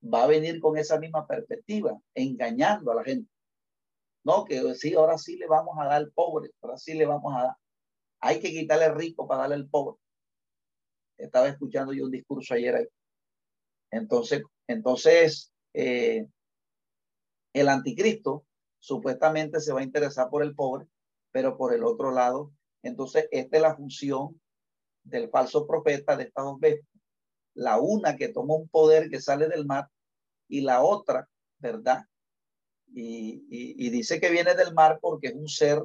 [0.04, 3.30] va a venir con esa misma perspectiva, engañando a la gente.
[4.24, 7.34] No, que sí, ahora sí le vamos a dar al pobre, ahora sí le vamos
[7.36, 7.56] a dar.
[8.22, 9.98] Hay que quitarle al rico para darle al pobre.
[11.18, 12.88] Estaba escuchando yo un discurso ayer ahí.
[13.92, 16.28] Entonces, entonces eh,
[17.54, 18.46] el anticristo
[18.80, 20.88] supuestamente se va a interesar por el pobre,
[21.32, 24.42] pero por el otro lado, entonces esta es la función
[25.04, 26.86] del falso profeta de estas dos veces.
[27.56, 29.88] La una que toma un poder que sale del mar
[30.48, 31.28] y la otra,
[31.60, 32.06] ¿verdad?
[32.96, 35.84] Y, dice que viene del mar porque es un ser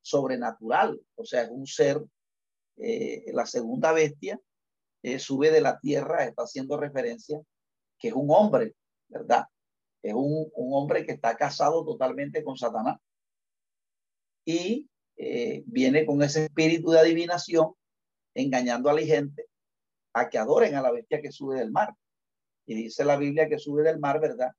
[0.00, 2.02] sobrenatural, o sea, es un ser,
[2.76, 4.40] eh, la segunda bestia
[5.02, 7.40] eh, sube de la tierra, está haciendo referencia
[7.98, 8.74] que es un hombre,
[9.08, 9.44] ¿verdad?
[10.02, 12.98] Es un, hombre que está casado totalmente con Satanás
[14.44, 17.74] y eh, viene con ese espíritu de adivinación,
[18.42, 19.46] engañando a la gente
[20.12, 21.94] a que adoren a la bestia que sube del mar.
[22.66, 24.52] Y dice la Biblia que sube del mar, ¿verdad?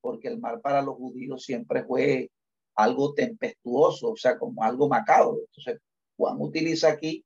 [0.00, 2.30] Porque el mar para los judíos siempre fue
[2.76, 5.38] algo tempestuoso, o sea, como algo macabro.
[5.40, 5.80] Entonces,
[6.16, 7.24] Juan utiliza aquí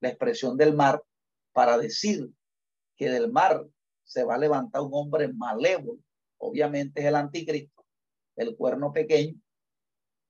[0.00, 1.02] la expresión del mar
[1.52, 2.28] para decir
[2.96, 3.64] que del mar
[4.04, 6.00] se va a levantar un hombre malévolo,
[6.38, 7.84] obviamente es el anticristo,
[8.36, 9.34] el cuerno pequeño,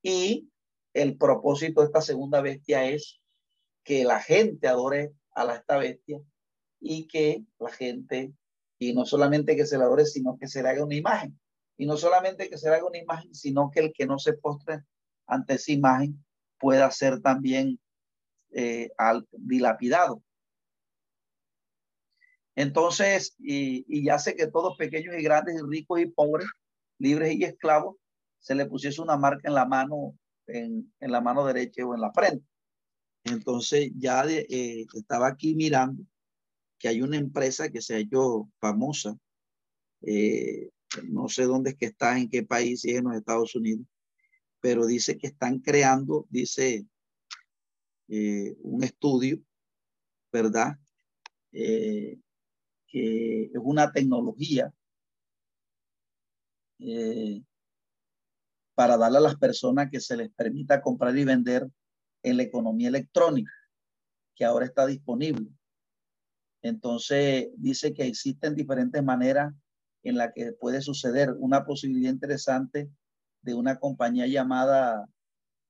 [0.03, 0.51] y
[0.93, 3.18] el propósito de esta segunda bestia es
[3.89, 6.21] que la gente adore a la, esta bestia
[6.79, 8.35] y que la gente,
[8.79, 11.41] y no solamente que se la adore, sino que se le haga una imagen.
[11.79, 14.35] Y no solamente que se le haga una imagen, sino que el que no se
[14.35, 14.83] postre
[15.27, 16.23] ante esa imagen
[16.59, 17.81] pueda ser también
[18.51, 20.23] eh, al, dilapidado.
[22.55, 26.47] Entonces, y, ya sé que todos pequeños y grandes, ricos y pobres,
[26.99, 27.97] libres y esclavos,
[28.39, 30.15] se le pusiese una marca en la mano,
[30.47, 32.45] en, la mano derecha o en la frente.
[33.33, 36.05] Entonces, ya eh, estaba aquí mirando
[36.79, 39.19] que hay una empresa que se ha hecho famosa.
[40.03, 40.71] Eh,
[41.05, 43.87] no sé dónde es que está, en qué país, si es en los Estados Unidos,
[44.61, 46.87] pero dice que están creando, dice
[48.09, 49.41] eh, un estudio,
[50.33, 50.79] ¿verdad?
[51.51, 52.21] que
[52.91, 54.73] es una tecnología
[58.75, 61.69] para darle a las personas que se les permita comprar y vender
[62.23, 63.53] en la economía electrónica,
[64.35, 65.49] que ahora está disponible.
[66.63, 69.55] Entonces, dice que existen diferentes maneras
[70.03, 71.35] en la que puede suceder.
[71.39, 72.91] Una posibilidad interesante
[73.43, 75.09] de una compañía llamada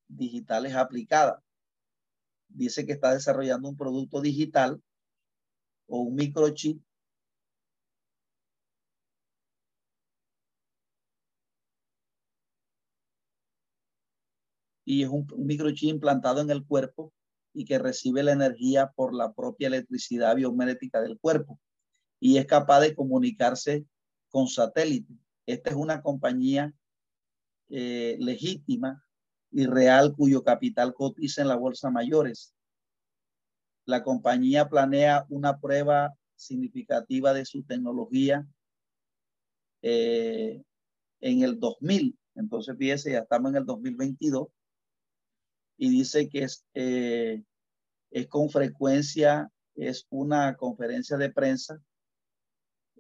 [0.09, 1.43] Digitales Aplicadas.
[2.49, 4.83] Dice que está desarrollando un producto digital
[5.87, 6.83] o un microchip
[14.89, 17.13] y es un, microchip implantado en el cuerpo
[17.53, 21.61] y que recibe la energía por la propia electricidad biomagnética del cuerpo
[22.19, 23.85] y es capaz de comunicarse
[24.31, 25.13] con satélite.
[25.45, 26.73] Esta es una compañía
[27.69, 29.05] eh, legítima
[29.51, 32.55] y real cuyo capital cotiza en la bolsa mayores.
[33.85, 38.47] La compañía planea una prueba significativa de su tecnología
[39.83, 40.63] eh,
[41.21, 42.19] en el 2000.
[42.37, 44.49] Entonces, fíjese, ya estamos en el 2022
[45.79, 47.43] y dice que es, eh,
[48.11, 51.81] es con frecuencia, es una conferencia de prensa,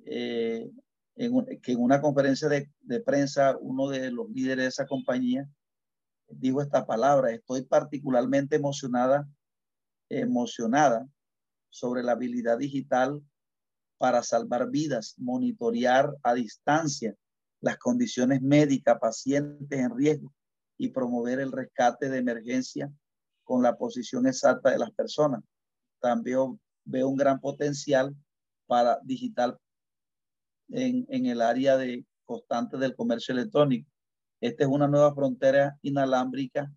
[0.06, 0.70] eh,
[1.16, 5.46] en, que en una conferencia de, de, prensa uno de los líderes de esa compañía
[6.28, 9.28] dijo esta palabra, estoy particularmente emocionada,
[10.08, 11.08] emocionada
[11.70, 13.20] sobre la habilidad digital
[13.98, 17.16] para salvar vidas, monitorear a distancia
[17.60, 20.32] las condiciones médicas, pacientes en riesgo
[20.78, 22.90] y promover el rescate de emergencia
[23.44, 25.42] con la posición exacta de las personas.
[26.00, 28.14] También veo un gran potencial
[28.66, 29.58] para digital
[30.68, 33.90] en, en el área de constante del comercio electrónico.
[34.40, 36.72] Esta es una nueva frontera inalámbrica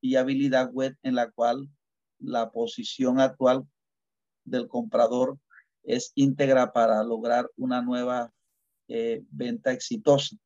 [0.00, 1.68] y habilidad web en la cual
[2.18, 3.66] la posición actual
[4.44, 5.38] del comprador
[5.82, 8.32] es íntegra para lograr una nueva
[8.88, 10.36] eh, venta exitosa.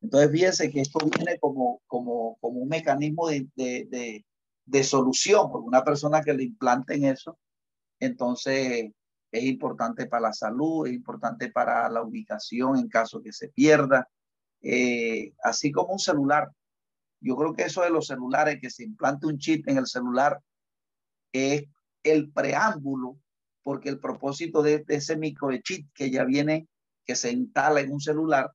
[0.00, 4.24] Entonces, fíjense que esto viene como, como, como un mecanismo de, de,
[4.66, 7.38] de solución, porque una persona que le implanten eso,
[8.00, 8.92] entonces
[9.32, 14.08] es importante para la salud, es importante para la ubicación en caso que se pierda,
[14.62, 16.50] eh, así como un celular.
[17.20, 20.40] Yo creo que eso de los celulares, que se implante un chip en el celular,
[21.32, 21.64] es
[22.02, 23.18] el preámbulo,
[23.62, 26.68] porque el propósito de, de ese microchip que ya viene,
[27.04, 28.52] que se instala en un celular,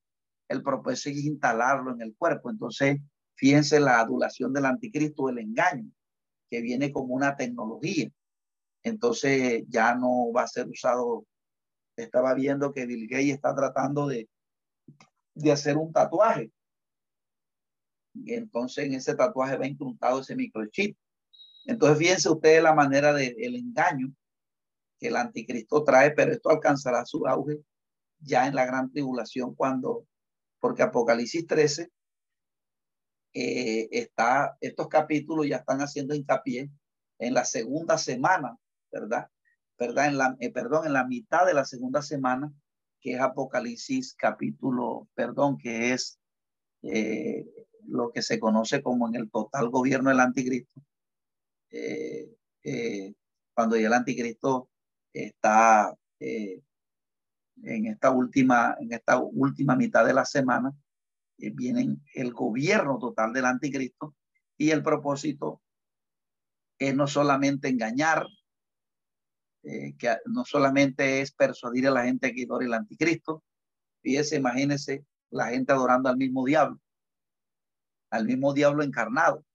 [0.52, 2.50] el propósito es instalarlo en el cuerpo.
[2.50, 3.00] Entonces,
[3.36, 5.90] fíjense la adulación del anticristo, el engaño,
[6.50, 8.10] que viene como una tecnología.
[8.84, 11.26] Entonces, ya no va a ser usado.
[11.96, 14.30] Estaba viendo que Bill Gates está tratando de,
[15.36, 16.52] de hacer un tatuaje.
[18.14, 20.98] Y entonces en ese tatuaje va incrustado ese microchip.
[21.66, 24.14] Entonces, fíjense ustedes la manera del el engaño
[25.00, 27.62] que el anticristo trae, pero esto alcanzará su auge
[28.20, 30.06] ya en la gran tribulación cuando
[30.62, 31.92] porque Apocalipsis 13
[33.34, 36.70] eh, está, estos capítulos ya están haciendo hincapié
[37.20, 38.58] en la segunda semana,
[38.92, 39.28] ¿verdad?
[39.78, 40.08] ¿verdad?
[40.08, 42.54] En la, eh, perdón, en la mitad de la segunda semana,
[43.02, 46.20] que es Apocalipsis capítulo, perdón, que es
[46.84, 47.46] eh,
[47.88, 50.82] lo que se conoce como en el total gobierno del anticristo.
[53.54, 54.70] cuando ya el anticristo
[55.14, 55.96] está
[57.64, 60.74] en esta última, en esta última mitad de la semana,
[61.38, 64.16] eh, vienen el gobierno total del anticristo
[64.58, 65.62] y el propósito
[66.78, 68.26] es no solamente engañar,
[69.64, 73.44] eh, que no solamente es persuadir a la gente que adore el anticristo,
[74.02, 76.80] fíjese, imagínese la gente adorando al mismo diablo,
[78.10, 79.46] al mismo diablo encarnado,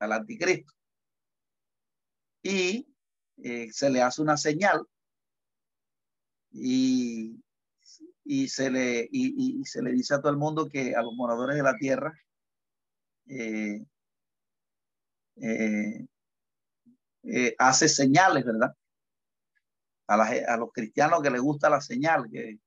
[0.00, 0.72] al anticristo.
[2.42, 2.88] Y
[3.38, 4.84] eh, se le hace una señal
[6.50, 7.40] y
[8.24, 11.56] y se le, y, se le dice a todo el mundo que a los moradores
[11.56, 12.12] de la tierra
[13.26, 13.84] eh,
[15.36, 16.06] eh,
[17.24, 18.74] eh, hace señales, ¿verdad?
[20.06, 22.58] A, a, los cristianos que les gusta la señal, que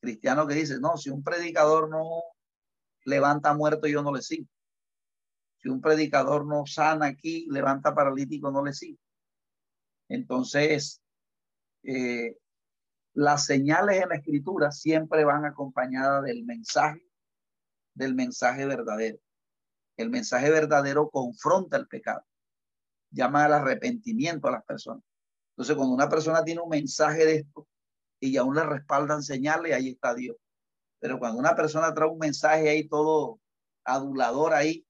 [0.00, 2.22] cristianos que dicen, no, si un predicador no
[3.04, 4.46] levanta muerto, yo no le sigo.
[5.58, 8.98] Si un predicador no sana aquí, levanta paralítico, no le sigo.
[10.08, 11.00] Entonces,
[11.84, 12.36] eh,
[13.14, 17.02] las señales en la escritura siempre van acompañadas del mensaje,
[17.94, 19.18] del mensaje verdadero.
[19.96, 22.24] El mensaje verdadero confronta el pecado,
[23.10, 25.04] llama al arrepentimiento a las personas.
[25.50, 27.68] Entonces, cuando una persona tiene un mensaje de esto
[28.18, 30.36] y aún le respaldan señales, ahí está Dios.
[30.98, 33.40] Pero cuando una persona trae un mensaje ahí todo
[33.84, 34.86] adulador ahí,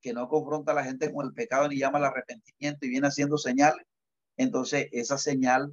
[0.00, 3.06] que no confronta a la gente con el pecado ni llama al arrepentimiento y viene
[3.06, 3.86] haciendo señales,
[4.36, 5.72] entonces esa señal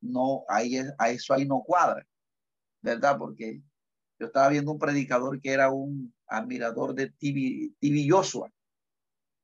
[0.00, 2.06] no, ahí a eso ahí no cuadra,
[2.82, 3.18] ¿verdad?
[3.18, 3.62] Porque
[4.18, 8.50] yo estaba viendo un predicador que era un admirador de Tibi, Joshua.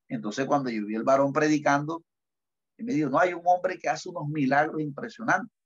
[0.09, 2.03] Entonces cuando yo vi el varón predicando,
[2.79, 5.57] me dijo, no, hay un hombre que hace unos milagros impresionantes.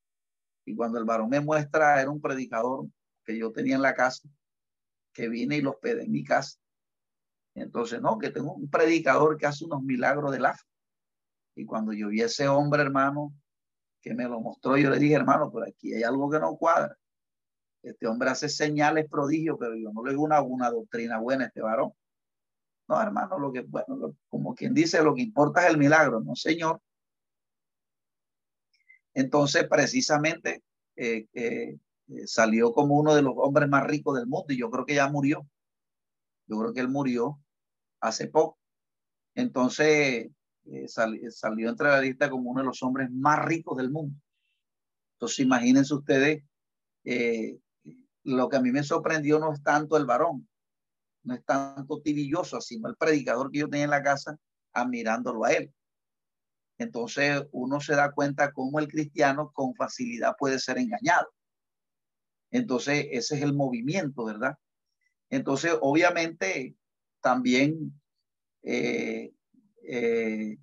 [0.65, 2.89] Y cuando el varón me muestra, era un predicador
[3.25, 4.29] que yo tenía en la casa,
[5.13, 6.59] que vine y los pedí en mi casa.
[7.55, 10.55] Entonces, no, que tengo un predicador que hace unos milagros de la
[11.55, 13.33] Y cuando yo vi ese hombre, hermano,
[14.07, 16.97] que me lo mostró, yo le dije, hermano, por aquí hay algo que no cuadra.
[17.83, 21.47] Este hombre hace señales prodigios, pero yo no le digo una, una doctrina buena a
[21.49, 21.91] este varón.
[22.87, 26.37] No, hermano, lo que, bueno, como quien dice, lo que importa es el milagro, no,
[26.37, 26.81] señor.
[29.13, 30.63] Entonces, precisamente,
[30.95, 31.77] eh, eh,
[32.07, 34.95] eh, salió como uno de los hombres más ricos del mundo y yo creo que
[34.95, 35.45] ya murió.
[36.47, 37.41] Yo creo que él murió
[38.01, 38.57] hace poco.
[39.35, 40.31] Entonces,
[40.69, 44.19] eh, salió entre la lista como uno de los hombres más ricos del mundo.
[45.15, 46.45] Entonces, imagínense ustedes,
[47.05, 47.59] eh,
[48.25, 50.49] lo que a mí me sorprendió no es tanto el varón,
[51.23, 54.37] no es tanto tibilloso, sino el predicador que yo tenía en la casa
[54.73, 55.73] admirándolo a él.
[56.79, 61.29] Entonces, uno se da cuenta cómo el cristiano con facilidad puede ser engañado.
[62.51, 64.57] Entonces, ese es el movimiento, ¿verdad?
[65.31, 66.77] Entonces, obviamente,
[67.21, 68.01] también
[68.63, 69.33] eh,
[69.89, 70.57] eh,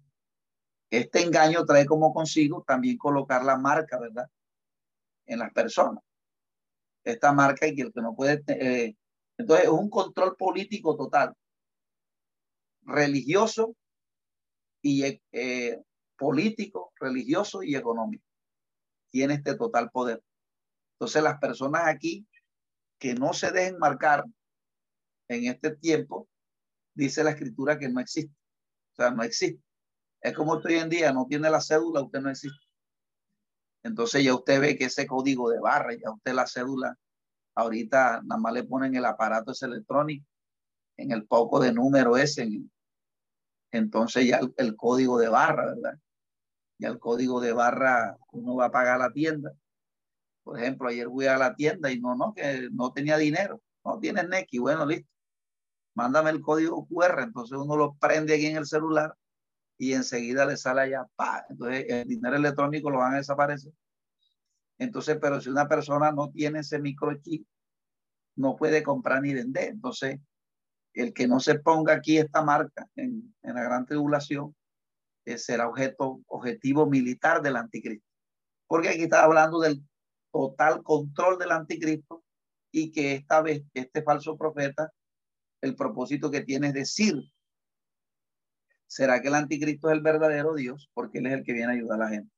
[0.90, 4.28] este engaño trae como consigo también colocar la marca, ¿verdad?
[5.26, 6.04] En las personas.
[7.04, 8.44] Esta marca y que el que no puede...
[8.48, 8.96] Eh,
[9.38, 11.34] entonces es un control político total,
[12.84, 13.76] religioso
[14.82, 15.82] y eh,
[16.18, 18.24] político, religioso y económico.
[19.10, 20.22] Tiene este total poder.
[20.94, 22.28] Entonces las personas aquí
[23.00, 24.24] que no se dejen marcar
[25.28, 26.28] en este tiempo,
[26.94, 28.43] dice la escritura que no existe.
[28.94, 29.62] O sea, no existe.
[30.22, 32.66] Es como hoy en día, no tiene la cédula, usted no existe.
[33.84, 36.98] Entonces ya usted ve que ese código de barra, ya usted la cédula,
[37.56, 40.26] ahorita nada más le ponen el aparato ese electrónico,
[40.98, 42.72] en el poco de número ese, en,
[43.72, 46.00] entonces ya el, código de barra, ¿verdad?
[46.78, 49.52] Ya el código de barra uno va a pagar la tienda.
[50.44, 53.62] Por ejemplo, ayer fui a la tienda y no, no, que no tenía dinero.
[53.84, 55.12] No tienes Neki, bueno, listo.
[55.96, 59.16] Mándame el código QR, entonces uno lo prende aquí en el celular
[59.78, 61.46] y enseguida le sale allá, pa.
[61.50, 63.74] Entonces el dinero electrónico lo van a desaparecer.
[64.78, 67.46] Entonces, pero si una persona no tiene ese microchip,
[68.36, 69.70] no puede comprar ni vender.
[69.70, 70.20] Entonces,
[70.94, 74.56] el que no se ponga aquí esta marca en, la gran tribulación
[75.26, 78.08] eh, será objeto, objetivo militar del anticristo.
[78.68, 79.84] Porque aquí está hablando del
[80.32, 82.24] total control del anticristo
[82.72, 84.91] y que esta vez este falso profeta,
[85.64, 87.16] el propósito que tiene es decir,
[88.86, 90.91] ¿será que el anticristo es el verdadero Dios?
[90.93, 92.32] Porque él es el que viene a ayudar a la gente.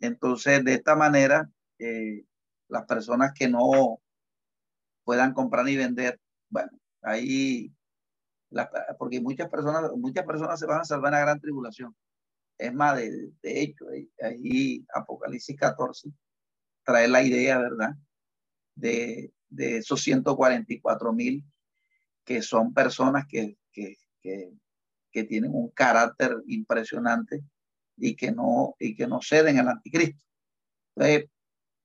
[0.00, 1.48] Entonces, de esta manera,
[1.78, 2.24] eh,
[2.66, 4.02] las personas que no
[5.04, 6.20] puedan comprar ni vender,
[6.50, 7.72] bueno, ahí,
[8.98, 11.94] porque muchas personas, muchas personas se van a salvar en la gran tribulación.
[12.58, 13.84] Es más, de, hecho,
[14.20, 16.10] ahí Apocalipsis 14
[16.82, 17.94] trae la idea, ¿verdad?
[18.74, 21.44] De, de esos 144 mil
[22.26, 27.42] que son personas que, que, que, tienen un carácter impresionante
[27.96, 30.22] y que no, y que no ceden al anticristo.
[30.94, 31.30] Entonces,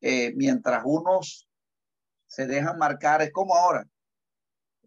[0.02, 1.48] eh, mientras unos
[2.26, 3.88] se dejan marcar, es como ahora.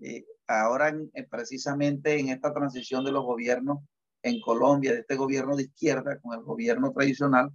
[0.00, 3.78] Eh, ahora, eh, precisamente en esta transición de los gobiernos
[4.22, 7.50] en Colombia, de este gobierno de izquierda con el gobierno tradicional,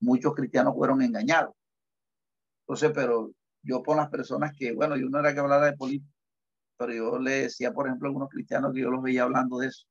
[0.00, 1.54] muchos cristianos fueron engañados.
[2.62, 3.30] Entonces, pero
[3.62, 6.17] yo con las personas que, bueno, yo no era que hablara de política,
[6.78, 9.68] pero yo le decía, por ejemplo, a algunos cristianos que yo los veía hablando de
[9.68, 9.86] eso.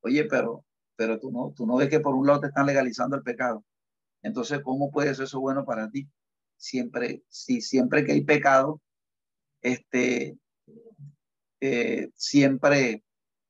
[0.00, 0.64] Oye, pero,
[0.96, 3.64] pero tú no, tú no ves que por un lado te están legalizando el pecado.
[4.22, 6.08] Entonces, ¿cómo puede ser eso bueno para ti?
[6.60, 8.80] siempre, si siempre que hay pecado,
[9.62, 10.36] este,
[11.60, 13.02] eh, siempre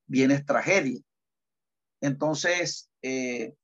[0.06, 1.00] viene tragedia.
[2.00, 3.54] Entonces, eh,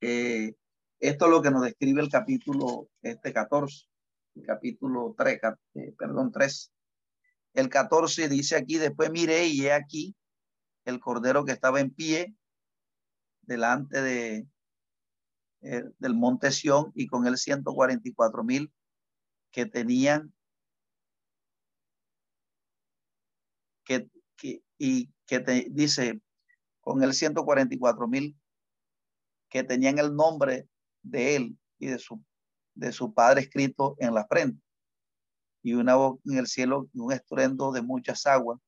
[0.00, 0.54] eh,
[1.00, 3.86] esto es lo que nos describe el capítulo este 14,
[4.36, 5.40] el capítulo 3,
[5.98, 6.72] perdón, 3.
[7.56, 10.14] El 14 dice aquí, después miré y he aquí
[10.84, 12.36] el cordero que estaba en pie
[13.40, 14.46] delante de,
[15.62, 18.70] eh, del monte Sión y con él 144 mil
[19.50, 20.34] que tenían
[23.84, 24.10] que,
[24.76, 26.20] y que te dice
[26.82, 28.38] con el 144 mil
[29.48, 30.68] que tenían el nombre
[31.02, 32.22] de él y de su,
[32.74, 34.65] de su padre escrito en la frente
[35.66, 38.60] y una voz en el cielo y un estruendo de muchas aguas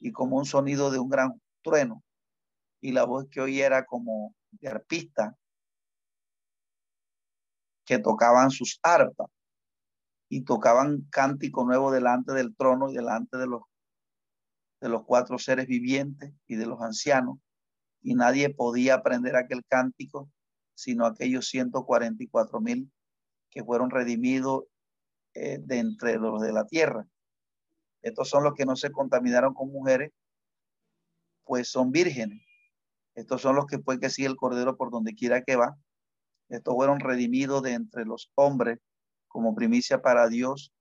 [0.00, 2.02] y como un sonido de un gran trueno
[2.80, 5.36] y la voz que oí era como de arpista
[7.84, 9.28] que tocaban sus arpas
[10.30, 13.60] y tocaban cántico nuevo delante del trono y delante de los,
[14.80, 17.40] de los cuatro seres vivientes y de los ancianos.
[18.00, 20.30] Y nadie podía aprender aquel cántico,
[20.72, 22.90] sino aquellos 144 mil
[23.50, 24.64] que fueron redimidos
[25.34, 27.06] eh, de entre los de la tierra.
[28.02, 30.12] Estos son los que no se contaminaron con mujeres,
[31.44, 32.42] pues son vírgenes.
[33.14, 35.76] Estos son los que puede que sigue el cordero por donde quiera que va
[36.48, 38.78] estos fueron redimidos de entre los hombres
[39.28, 40.72] como primicia para Dios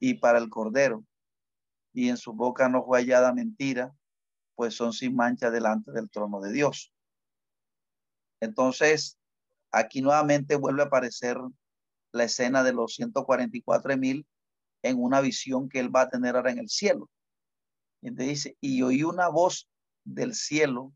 [0.00, 1.04] y para el Cordero.
[1.92, 3.94] Y en su boca no fue hallada mentira,
[4.56, 6.92] pues son sin mancha delante del trono de Dios.
[8.40, 9.18] Entonces,
[9.70, 11.38] aquí nuevamente vuelve a aparecer
[12.14, 14.26] la escena de los 144 mil
[14.82, 17.10] en una visión que él va a tener ahora en el cielo.
[18.00, 19.68] Y dice, y oí una voz
[20.04, 20.92] del cielo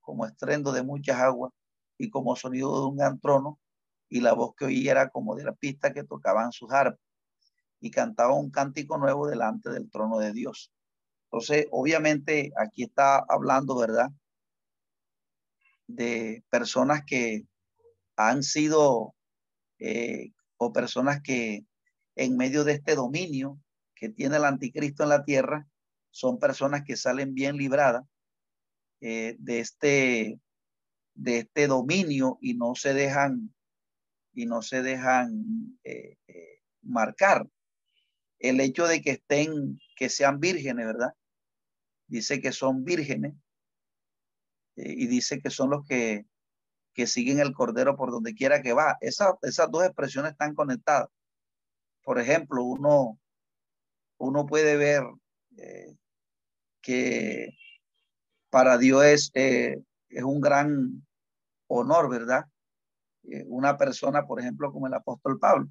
[0.00, 1.52] como estrendo de muchas aguas
[1.98, 3.58] y como sonido de un gran trono,
[4.08, 7.00] y la voz que oí era como de la pista que tocaban sus arpas
[7.80, 10.72] y cantaba un cántico nuevo delante del trono de Dios.
[11.30, 14.10] Entonces, obviamente aquí está hablando, ¿verdad?
[15.86, 17.46] De personas que
[18.16, 19.14] han sido
[19.78, 21.64] eh, o personas que
[22.16, 23.60] en medio de este dominio
[23.94, 25.66] que tiene el anticristo en la tierra,
[26.10, 28.04] son personas que salen bien libradas
[29.00, 30.40] eh, de este
[31.14, 33.54] de este dominio y no se dejan
[34.34, 37.48] y no se dejan eh, eh, marcar.
[38.38, 41.14] El hecho de que estén, que sean vírgenes, ¿verdad?
[42.06, 43.34] Dice que son vírgenes
[44.76, 46.26] y dice que son los que,
[46.96, 48.96] que siguen el cordero por donde quiera que va.
[49.00, 51.08] esas dos expresiones están conectadas.
[52.02, 53.18] Por ejemplo, uno,
[54.16, 55.04] uno puede ver
[56.80, 57.50] que
[58.48, 61.06] para Dios es, es un gran
[61.66, 62.46] honor, ¿verdad?
[63.24, 65.68] Eh, una persona, por ejemplo, como el apóstol Pablo.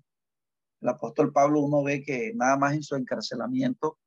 [0.82, 3.98] El apóstol Pablo uno ve que nada más en su encarcelamiento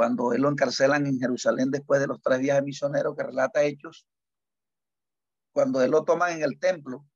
[0.00, 4.06] cuando él lo encarcelan en Jerusalén después de los tres viajes misioneros que relata Hechos,
[5.52, 7.06] cuando él lo toman en el templo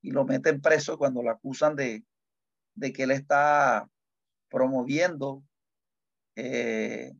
[0.00, 2.04] y lo meten preso, cuando lo acusan de,
[2.74, 3.88] de que él está
[4.48, 5.42] promoviendo
[6.36, 7.12] eh,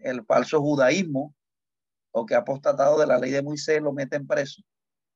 [0.00, 1.34] el falso judaísmo
[2.12, 4.62] o que ha apostatado de la ley de Moisés, lo meten preso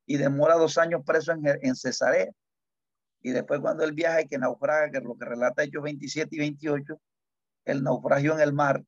[0.06, 2.30] y demora dos años preso en, en Cesarea.
[3.20, 6.38] Y después cuando él viaja que naufraga, que es lo que relata Hechos 27 y
[6.38, 7.00] 28,
[7.64, 8.84] el naufragio en el mar,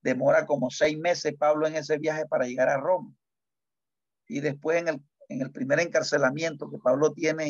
[0.00, 3.12] demora como seis meses Pablo en ese viaje para llegar a Roma.
[4.28, 7.48] Y después en el, en el primer encarcelamiento que Pablo tiene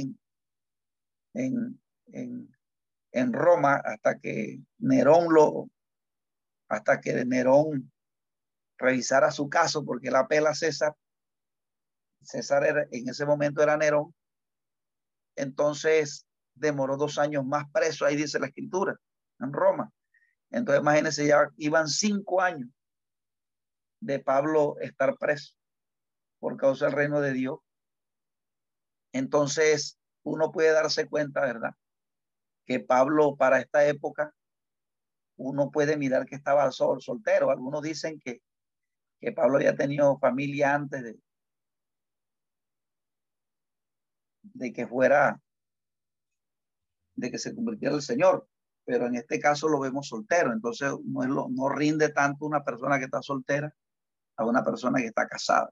[1.35, 1.81] en,
[2.12, 2.57] en,
[3.12, 5.68] en, Roma, hasta que Nerón lo,
[6.68, 7.93] hasta que Nerón
[8.79, 10.95] revisara su caso, porque la apela a César.
[12.23, 14.14] César en ese momento era Nerón.
[15.37, 18.97] Entonces demoró dos años más preso, ahí dice la escritura,
[19.41, 19.91] en Roma.
[20.51, 22.68] Entonces, imagínense, ya iban cinco años
[24.01, 25.55] de Pablo estar preso
[26.43, 27.61] por causa del reino de Dios.
[29.12, 31.76] Entonces, uno puede darse cuenta, ¿verdad?
[32.66, 34.34] Que Pablo para esta época,
[35.36, 37.53] uno puede mirar que estaba sol, soltero.
[37.53, 38.43] Algunos dicen que,
[39.20, 41.20] que Pablo había tenido familia antes de,
[44.43, 45.40] de que fuera,
[47.14, 48.49] de que se convirtiera el Señor
[48.84, 52.64] pero en este caso lo vemos soltero, entonces no, es lo, no rinde tanto una
[52.64, 53.72] persona que está soltera
[54.36, 55.70] a una persona que está casada.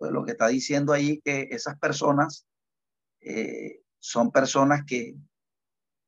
[0.00, 2.46] Pues lo que está diciendo ahí que esas personas
[3.20, 5.14] eh, son personas que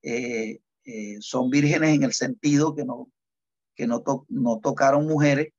[0.01, 3.13] eh, eh, son vírgenes en el sentido que no,
[3.75, 4.03] que no,
[4.63, 5.53] tocaron mujeres,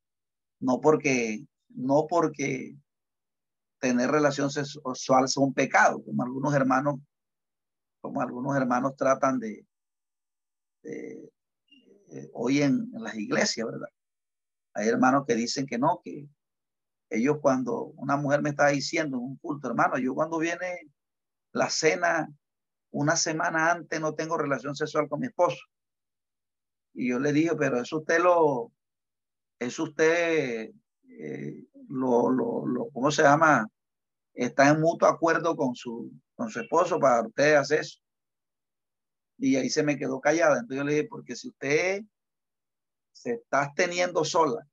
[0.60, 2.76] no porque, no porque
[3.80, 6.96] tener relación sexual sea un pecado, como algunos hermanos,
[8.02, 9.64] como algunos hermanos tratan de,
[12.34, 13.90] hoy en, las iglesias, ¿verdad?
[14.74, 16.28] Hay hermanos que dicen que no, que
[17.14, 20.90] ellos cuando una mujer me está diciendo en un culto, hermano, yo cuando viene
[21.52, 22.28] la cena
[22.90, 25.60] una semana antes no tengo relación sexual con mi esposo.
[26.94, 28.72] Y yo le dije, pero eso usted lo,
[29.60, 30.72] eso usted
[31.08, 33.68] eh, lo, lo, lo, ¿cómo se llama?
[34.34, 38.00] Está en mutuo acuerdo con su, con su esposo para usted hacer eso.
[39.38, 40.60] Y ahí se me quedó callada.
[40.60, 42.02] Entonces yo le dije, porque si usted
[43.12, 44.68] se está teniendo sola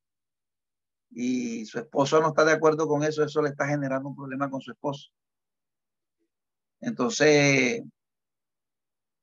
[1.11, 4.51] y su esposo no está de acuerdo con eso, eso le está generando un problema
[4.51, 5.11] con su esposo.
[6.81, 7.83] Entonces,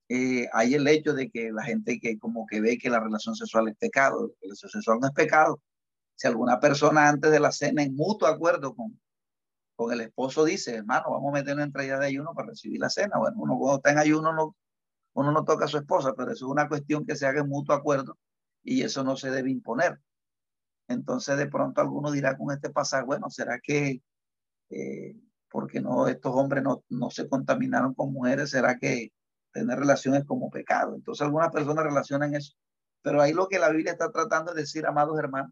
[0.10, 3.36] eh, hay el hecho de que la gente que como que ve que la relación
[3.36, 5.62] sexual es pecado, la relación sexual no es pecado.
[6.16, 9.00] Si alguna persona antes de la cena en mutuo acuerdo con,
[9.76, 12.90] con el esposo dice, hermano, vamos a meter una entrada de ayuno para recibir la
[12.90, 13.18] cena.
[13.20, 14.56] Bueno, uno cuando está en ayuno no,
[15.14, 17.50] uno no toca a su esposa, pero eso es una cuestión que se haga en
[17.50, 18.18] mutuo acuerdo
[18.64, 20.00] y eso no se debe imponer.
[20.88, 24.02] Entonces de pronto alguno dirá con este pasaje, bueno, ¿será que
[24.70, 25.16] eh,
[25.50, 29.12] porque no estos hombres no, no se contaminaron con mujeres, será que
[29.52, 30.96] tener relaciones como pecado?
[30.96, 32.54] Entonces algunas personas relacionan eso.
[33.02, 35.52] Pero ahí lo que la Biblia está tratando de decir, amados hermanos,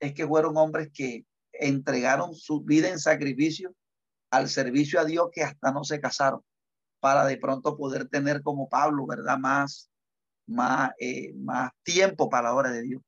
[0.00, 3.74] es que fueron hombres que entregaron su vida en sacrificio
[4.30, 6.42] al servicio a Dios que hasta no se casaron
[7.00, 9.36] para de pronto poder tener como Pablo, ¿verdad?
[9.38, 9.90] Más,
[10.46, 13.02] más, eh, más tiempo para la obra de Dios.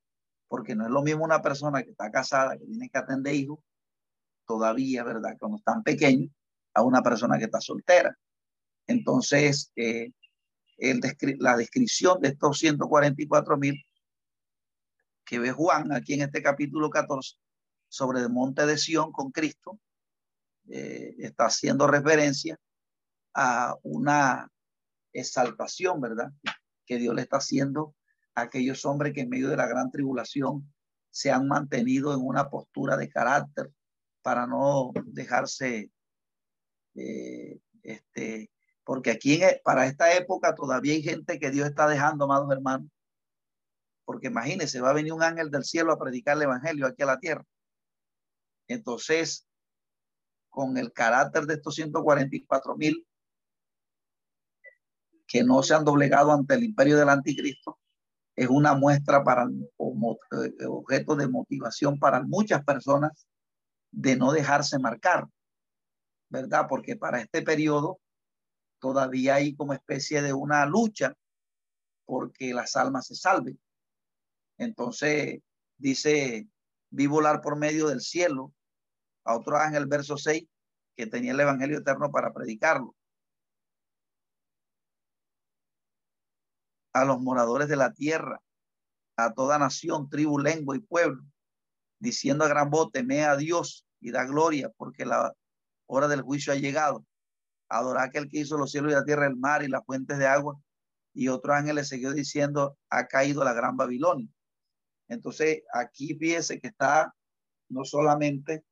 [0.55, 3.59] Porque no es lo mismo una persona que está casada, que tiene que atender hijos,
[4.47, 5.35] todavía, ¿verdad?
[5.37, 6.31] Cuando están pequeños,
[6.75, 8.17] a una persona que está soltera.
[8.87, 10.13] Entonces, eh,
[11.41, 13.85] la descripción de estos 144 mil
[15.25, 17.35] que ve Juan aquí en este capítulo 14
[17.89, 19.81] sobre el monte de Sión con Cristo,
[20.69, 22.57] eh, está haciendo referencia
[23.35, 24.49] a una
[25.13, 26.31] exaltación, ¿verdad?
[26.87, 27.97] Que Dios le está haciendo
[28.35, 30.73] aquellos hombres que en medio de la gran tribulación
[31.11, 33.71] se han mantenido en una postura de carácter
[34.23, 35.91] para no dejarse,
[36.97, 38.51] eh, este,
[38.83, 42.89] porque aquí e, para esta época todavía hay gente que Dios está dejando, amados hermanos,
[44.05, 47.07] porque imagínense, va a venir un ángel del cielo a predicar el evangelio aquí a
[47.07, 47.45] la tierra.
[48.67, 49.47] Entonces,
[50.51, 53.07] con el carácter de estos 144 mil,
[55.27, 57.79] que no se han doblegado ante el imperio del anticristo
[58.37, 63.27] es una muestra para eh, objeto de motivación para muchas personas
[63.91, 65.27] de no dejarse marcar,
[66.29, 66.67] ¿verdad?
[66.69, 68.01] Porque para este periodo
[68.81, 71.15] todavía hay como especie de una lucha
[72.05, 73.59] porque las almas se salven.
[74.59, 75.41] Entonces
[75.79, 76.49] dice,
[76.91, 78.53] vi volar por medio del cielo
[79.25, 80.45] a otro ángel, verso 6,
[80.97, 82.95] que tenía el Evangelio eterno para predicarlo.
[86.95, 88.41] A los moradores de la tierra
[89.17, 91.23] a toda nación, tribu, lengua y pueblo,
[91.99, 95.33] diciendo a gran voz, teme a Dios y da gloria, porque la
[95.87, 97.05] hora del juicio ha llegado.
[97.69, 100.27] Adorá aquel que hizo los cielos y la tierra, el mar y las fuentes de
[100.27, 100.61] agua.
[101.13, 104.29] Y otro ángel le siguió diciendo, ha caído la gran Babilonia.
[105.09, 107.15] Entonces, aquí fíjese que está
[107.69, 108.65] no solamente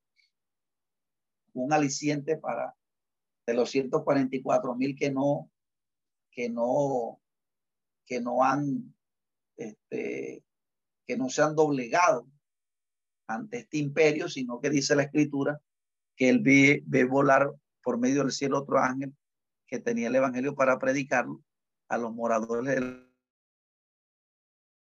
[1.52, 2.74] un aliciente para
[3.46, 5.50] de los 144 mil que no,
[6.30, 7.21] que no,
[8.06, 8.94] que no han,
[9.56, 10.44] este,
[11.06, 12.26] que no se han doblegado
[13.26, 15.60] ante este imperio, sino que dice la escritura
[16.16, 17.50] que él ve, ve volar
[17.82, 19.14] por medio del cielo otro ángel
[19.66, 21.42] que tenía el evangelio para predicarlo
[21.88, 23.06] a los moradores de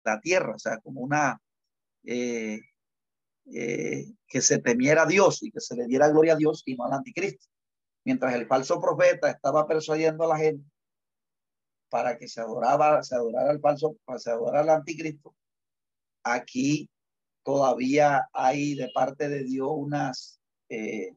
[0.04, 1.40] la tierra, o sea, como una,
[2.04, 2.60] eh,
[3.54, 6.76] eh, que se temiera a Dios y que se le diera gloria a Dios y
[6.76, 7.46] no al anticristo.
[8.04, 10.71] Mientras el falso profeta estaba persuadiendo a la gente
[11.92, 15.36] para que se adoraba, se adorara al falso, para se adorara al anticristo,
[16.24, 16.90] aquí
[17.44, 20.40] todavía hay de parte de Dios unas,
[20.70, 21.14] eh,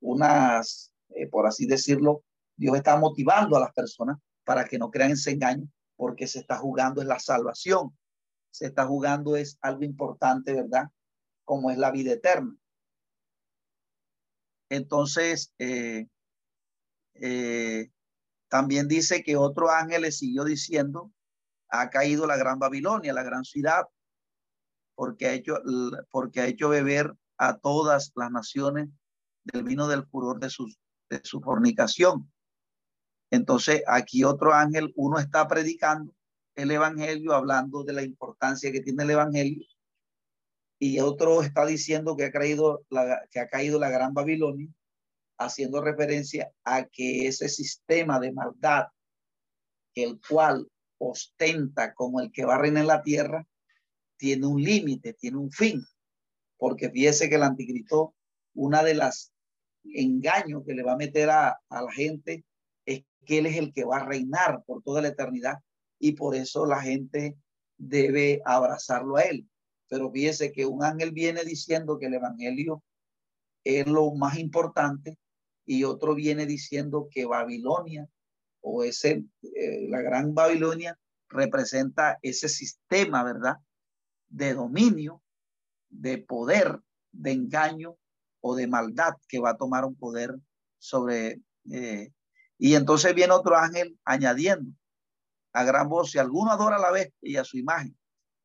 [0.00, 2.24] unas, eh, por así decirlo,
[2.56, 6.58] Dios está motivando a las personas para que no crean ese engaño, porque se está
[6.58, 7.96] jugando en la salvación,
[8.50, 10.90] se está jugando es algo importante, ¿verdad?
[11.44, 12.54] Como es la vida eterna.
[14.68, 16.06] Entonces, eh,
[18.48, 21.12] también dice que otro ángel le siguió diciendo,
[21.70, 23.84] ha caído la gran Babilonia, la gran ciudad,
[24.94, 25.54] porque ha hecho,
[26.10, 28.88] porque ha hecho beber a todas las naciones
[29.44, 30.78] del vino del furor de, sus,
[31.08, 32.30] de su fornicación.
[33.30, 36.14] Entonces, aquí otro ángel, uno está predicando
[36.56, 39.64] el evangelio, hablando de la importancia que tiene el evangelio,
[40.80, 44.68] y otro está diciendo que ha, caído la, que ha caído la gran Babilonia,
[45.38, 48.86] haciendo referencia a que ese sistema de maldad,
[49.94, 50.68] el cual
[50.98, 53.46] ostenta como el que va a reinar la tierra,
[54.16, 55.82] tiene un límite, tiene un fin,
[56.56, 58.14] porque fíjese que el anticristo,
[58.54, 59.32] una de las
[59.84, 62.44] engaños que le va a meter a, la gente
[62.84, 65.58] es que él es el que va a reinar por toda la eternidad
[66.00, 67.36] y por eso la gente
[67.76, 69.48] debe abrazarlo a él.
[69.88, 72.82] Pero fíjese que un ángel viene diciendo que el evangelio
[73.64, 75.16] es lo más importante
[75.68, 78.08] y otro viene diciendo que Babilonia
[78.62, 80.98] o ese, eh, la gran Babilonia
[81.28, 83.58] representa ese sistema, ¿verdad?
[84.28, 85.22] de dominio,
[85.90, 86.80] de poder,
[87.12, 87.98] de engaño
[88.40, 90.34] o de maldad que va a tomar un poder
[90.78, 91.42] sobre...
[91.70, 92.12] Eh,
[92.56, 94.72] y entonces viene otro ángel añadiendo
[95.52, 97.94] a gran voz, si alguno adora a la bestia y a su imagen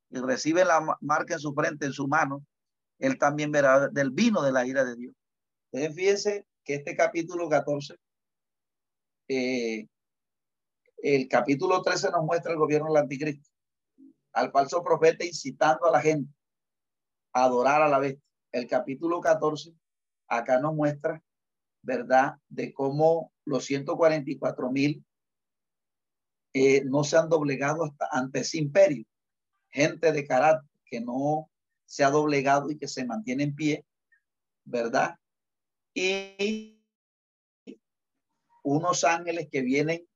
[0.09, 2.45] y recibe la marca en su frente, en su mano,
[2.99, 5.15] él también verá del vino de la ira de Dios.
[5.71, 7.95] Entonces fíjense que este capítulo 14,
[9.27, 9.87] eh,
[10.97, 13.49] el capítulo 13 nos muestra el gobierno del anticristo
[14.33, 16.33] al falso profeta incitando a la gente
[17.33, 18.23] a adorar a la bestia.
[18.51, 19.73] El capítulo 14
[20.27, 21.21] acá nos muestra,
[21.81, 25.05] ¿verdad?, de cómo los 144 mil
[26.53, 29.05] eh, no se han doblegado hasta ante ese imperio.
[29.69, 31.49] Gente de carácter que no
[31.85, 33.85] se ha doblegado y que se mantiene en pie,
[34.63, 35.15] ¿verdad?
[35.93, 36.83] Y
[38.63, 40.07] unos ángeles que vienen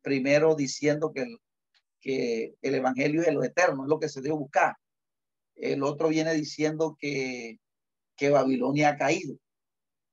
[0.00, 1.38] primero diciendo que el,
[2.00, 4.76] que el evangelio es lo eterno, es lo que se debe buscar.
[5.54, 7.58] El otro viene diciendo que,
[8.16, 9.36] que Babilonia ha caído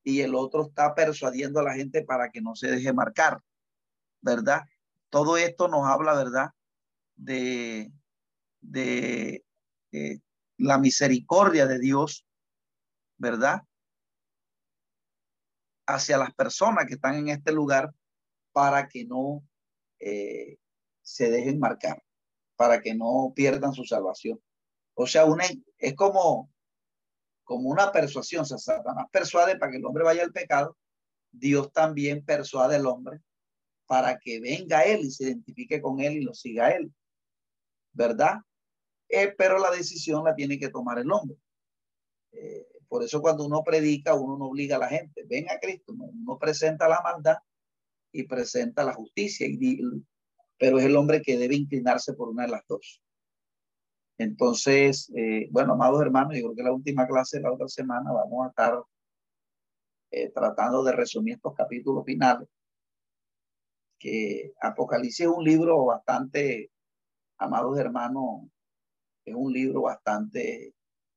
[0.03, 3.39] y el otro está persuadiendo a la gente para que no se deje marcar,
[4.21, 4.63] ¿verdad?
[5.09, 6.49] Todo esto nos habla, ¿verdad?
[7.15, 7.91] De,
[8.59, 9.45] de,
[9.91, 10.21] de
[10.57, 12.25] la misericordia de Dios,
[13.17, 13.61] ¿verdad?
[15.85, 17.93] Hacia las personas que están en este lugar
[18.51, 19.43] para que no
[19.99, 20.57] eh,
[21.01, 22.01] se dejen marcar
[22.55, 24.41] para que no pierdan su salvación.
[24.93, 25.43] O sea, una,
[25.77, 26.51] es como,
[27.43, 28.43] como una persuasión.
[28.43, 30.77] O sea, Satanás persuade para que el hombre vaya al pecado.
[31.31, 33.19] Dios también persuade al hombre
[33.85, 36.93] para que venga él y se identifique con él y lo siga él.
[37.91, 38.37] ¿Verdad?
[39.09, 41.37] Eh, pero la decisión la tiene que tomar el hombre.
[42.31, 45.25] Eh, por eso cuando uno predica, uno no obliga a la gente.
[45.27, 45.95] Ven a Cristo.
[45.97, 47.37] Uno presenta la maldad
[48.11, 49.47] y presenta la justicia
[50.59, 53.01] pero es el hombre que debe inclinarse por una de las dos.
[54.19, 58.11] Entonces, eh, bueno, amados hermanos, yo creo que la última clase de la otra semana
[58.11, 58.83] vamos a estar
[60.11, 62.47] eh, tratando de resumir estos capítulos finales.
[63.97, 66.69] Que Apocalipsis es un libro bastante,
[67.39, 68.43] amados hermanos,
[69.25, 70.75] es un libro bastante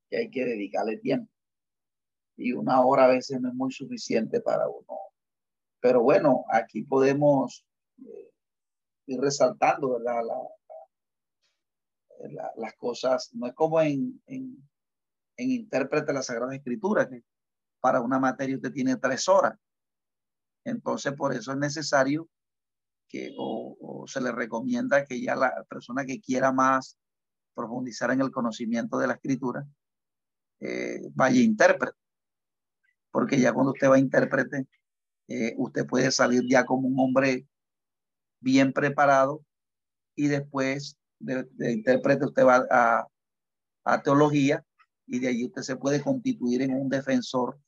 [0.09, 1.36] que hay que dedicarle tiempo.
[2.37, 4.99] Y una hora a veces no es muy suficiente para uno.
[5.81, 7.65] Pero bueno, aquí podemos
[9.07, 9.99] ir resaltando,
[12.57, 14.69] las cosas, no es como en, en,
[15.37, 17.23] en intérprete la Sagrada Escritura, que
[17.81, 19.59] para una materia usted tiene tres horas.
[20.65, 22.29] Entonces, por eso es necesario
[23.09, 26.99] que o, se le recomienda que ya la persona que quiera más
[27.55, 29.67] profundizar en el conocimiento de la escritura
[30.61, 31.97] eh, vaya intérprete.
[33.17, 34.67] Porque ya cuando usted va a intérprete,
[35.29, 37.47] eh, usted puede salir ya como un hombre
[38.41, 39.43] bien preparado
[40.15, 43.09] y después de, intérprete usted va
[43.85, 44.63] a, teología
[45.07, 47.59] y de allí usted se puede constituir en un defensor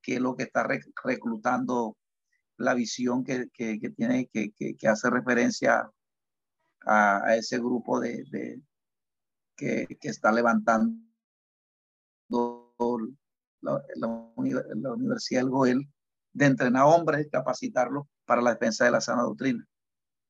[0.00, 0.66] que es lo que está
[1.04, 1.98] reclutando
[2.56, 5.86] la visión que, que, tiene, que, que, hace referencia
[6.86, 8.62] a, ese grupo de, de
[9.54, 10.94] que, está levantando
[13.64, 15.88] la, Universidad del Goel
[16.32, 19.66] de entrenar hombres, capacitarlos para la defensa de la sana doctrina,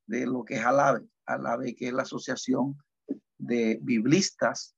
[0.07, 2.77] de lo que es ALAVE, ALAVE que es la asociación
[3.39, 4.75] de biblistas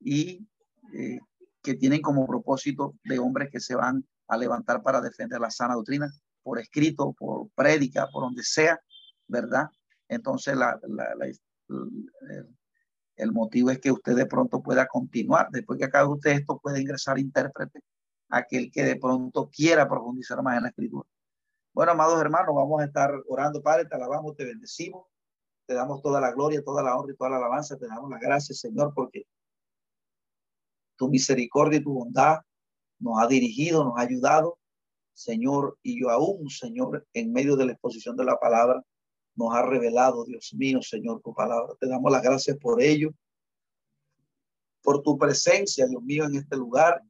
[0.00, 0.46] y
[0.94, 1.20] eh,
[1.62, 5.74] que tienen como propósito de hombres que se van a levantar para defender la sana
[5.74, 6.10] doctrina
[6.42, 8.80] por escrito, por prédica, por donde sea,
[9.28, 9.68] ¿verdad?
[10.08, 10.78] Entonces, la,
[13.16, 15.48] el, motivo es que usted de pronto pueda continuar.
[15.50, 17.80] Después que acabe usted esto, puede ingresar intérprete,
[18.28, 21.08] aquel que de pronto quiera profundizar más en la escritura.
[21.74, 25.06] Bueno, amados hermanos, vamos a estar orando, Padre, te alabamos, te bendecimos,
[25.66, 28.20] te damos toda la gloria, toda la honra y toda la alabanza, te damos las
[28.20, 29.24] gracias, Señor, porque
[30.96, 32.40] tu misericordia y tu bondad
[32.98, 34.58] nos ha dirigido, nos ha ayudado
[35.14, 38.82] Señor, y yo aún, Señor, en medio de la exposición de la palabra,
[39.34, 41.74] nos ha revelado, Dios mío, Señor, tu palabra.
[41.80, 43.14] Te damos las gracias por ello,
[44.82, 47.02] por tu presencia, Dios mío, en este lugar.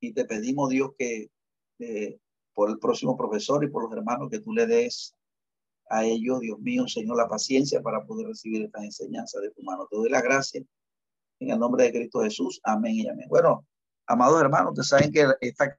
[0.00, 1.30] Y te pedimos, Dios, que
[1.78, 2.18] eh,
[2.54, 5.14] por el próximo profesor y por los hermanos que tú le des
[5.88, 9.86] a ellos, Dios mío, Señor, la paciencia para poder recibir esta enseñanza de tu mano.
[9.88, 10.64] Te doy las gracias
[11.38, 12.60] en el nombre de Cristo Jesús.
[12.64, 13.28] Amén y amén.
[13.28, 13.66] Bueno,
[14.06, 15.78] amados hermanos, ustedes saben que esta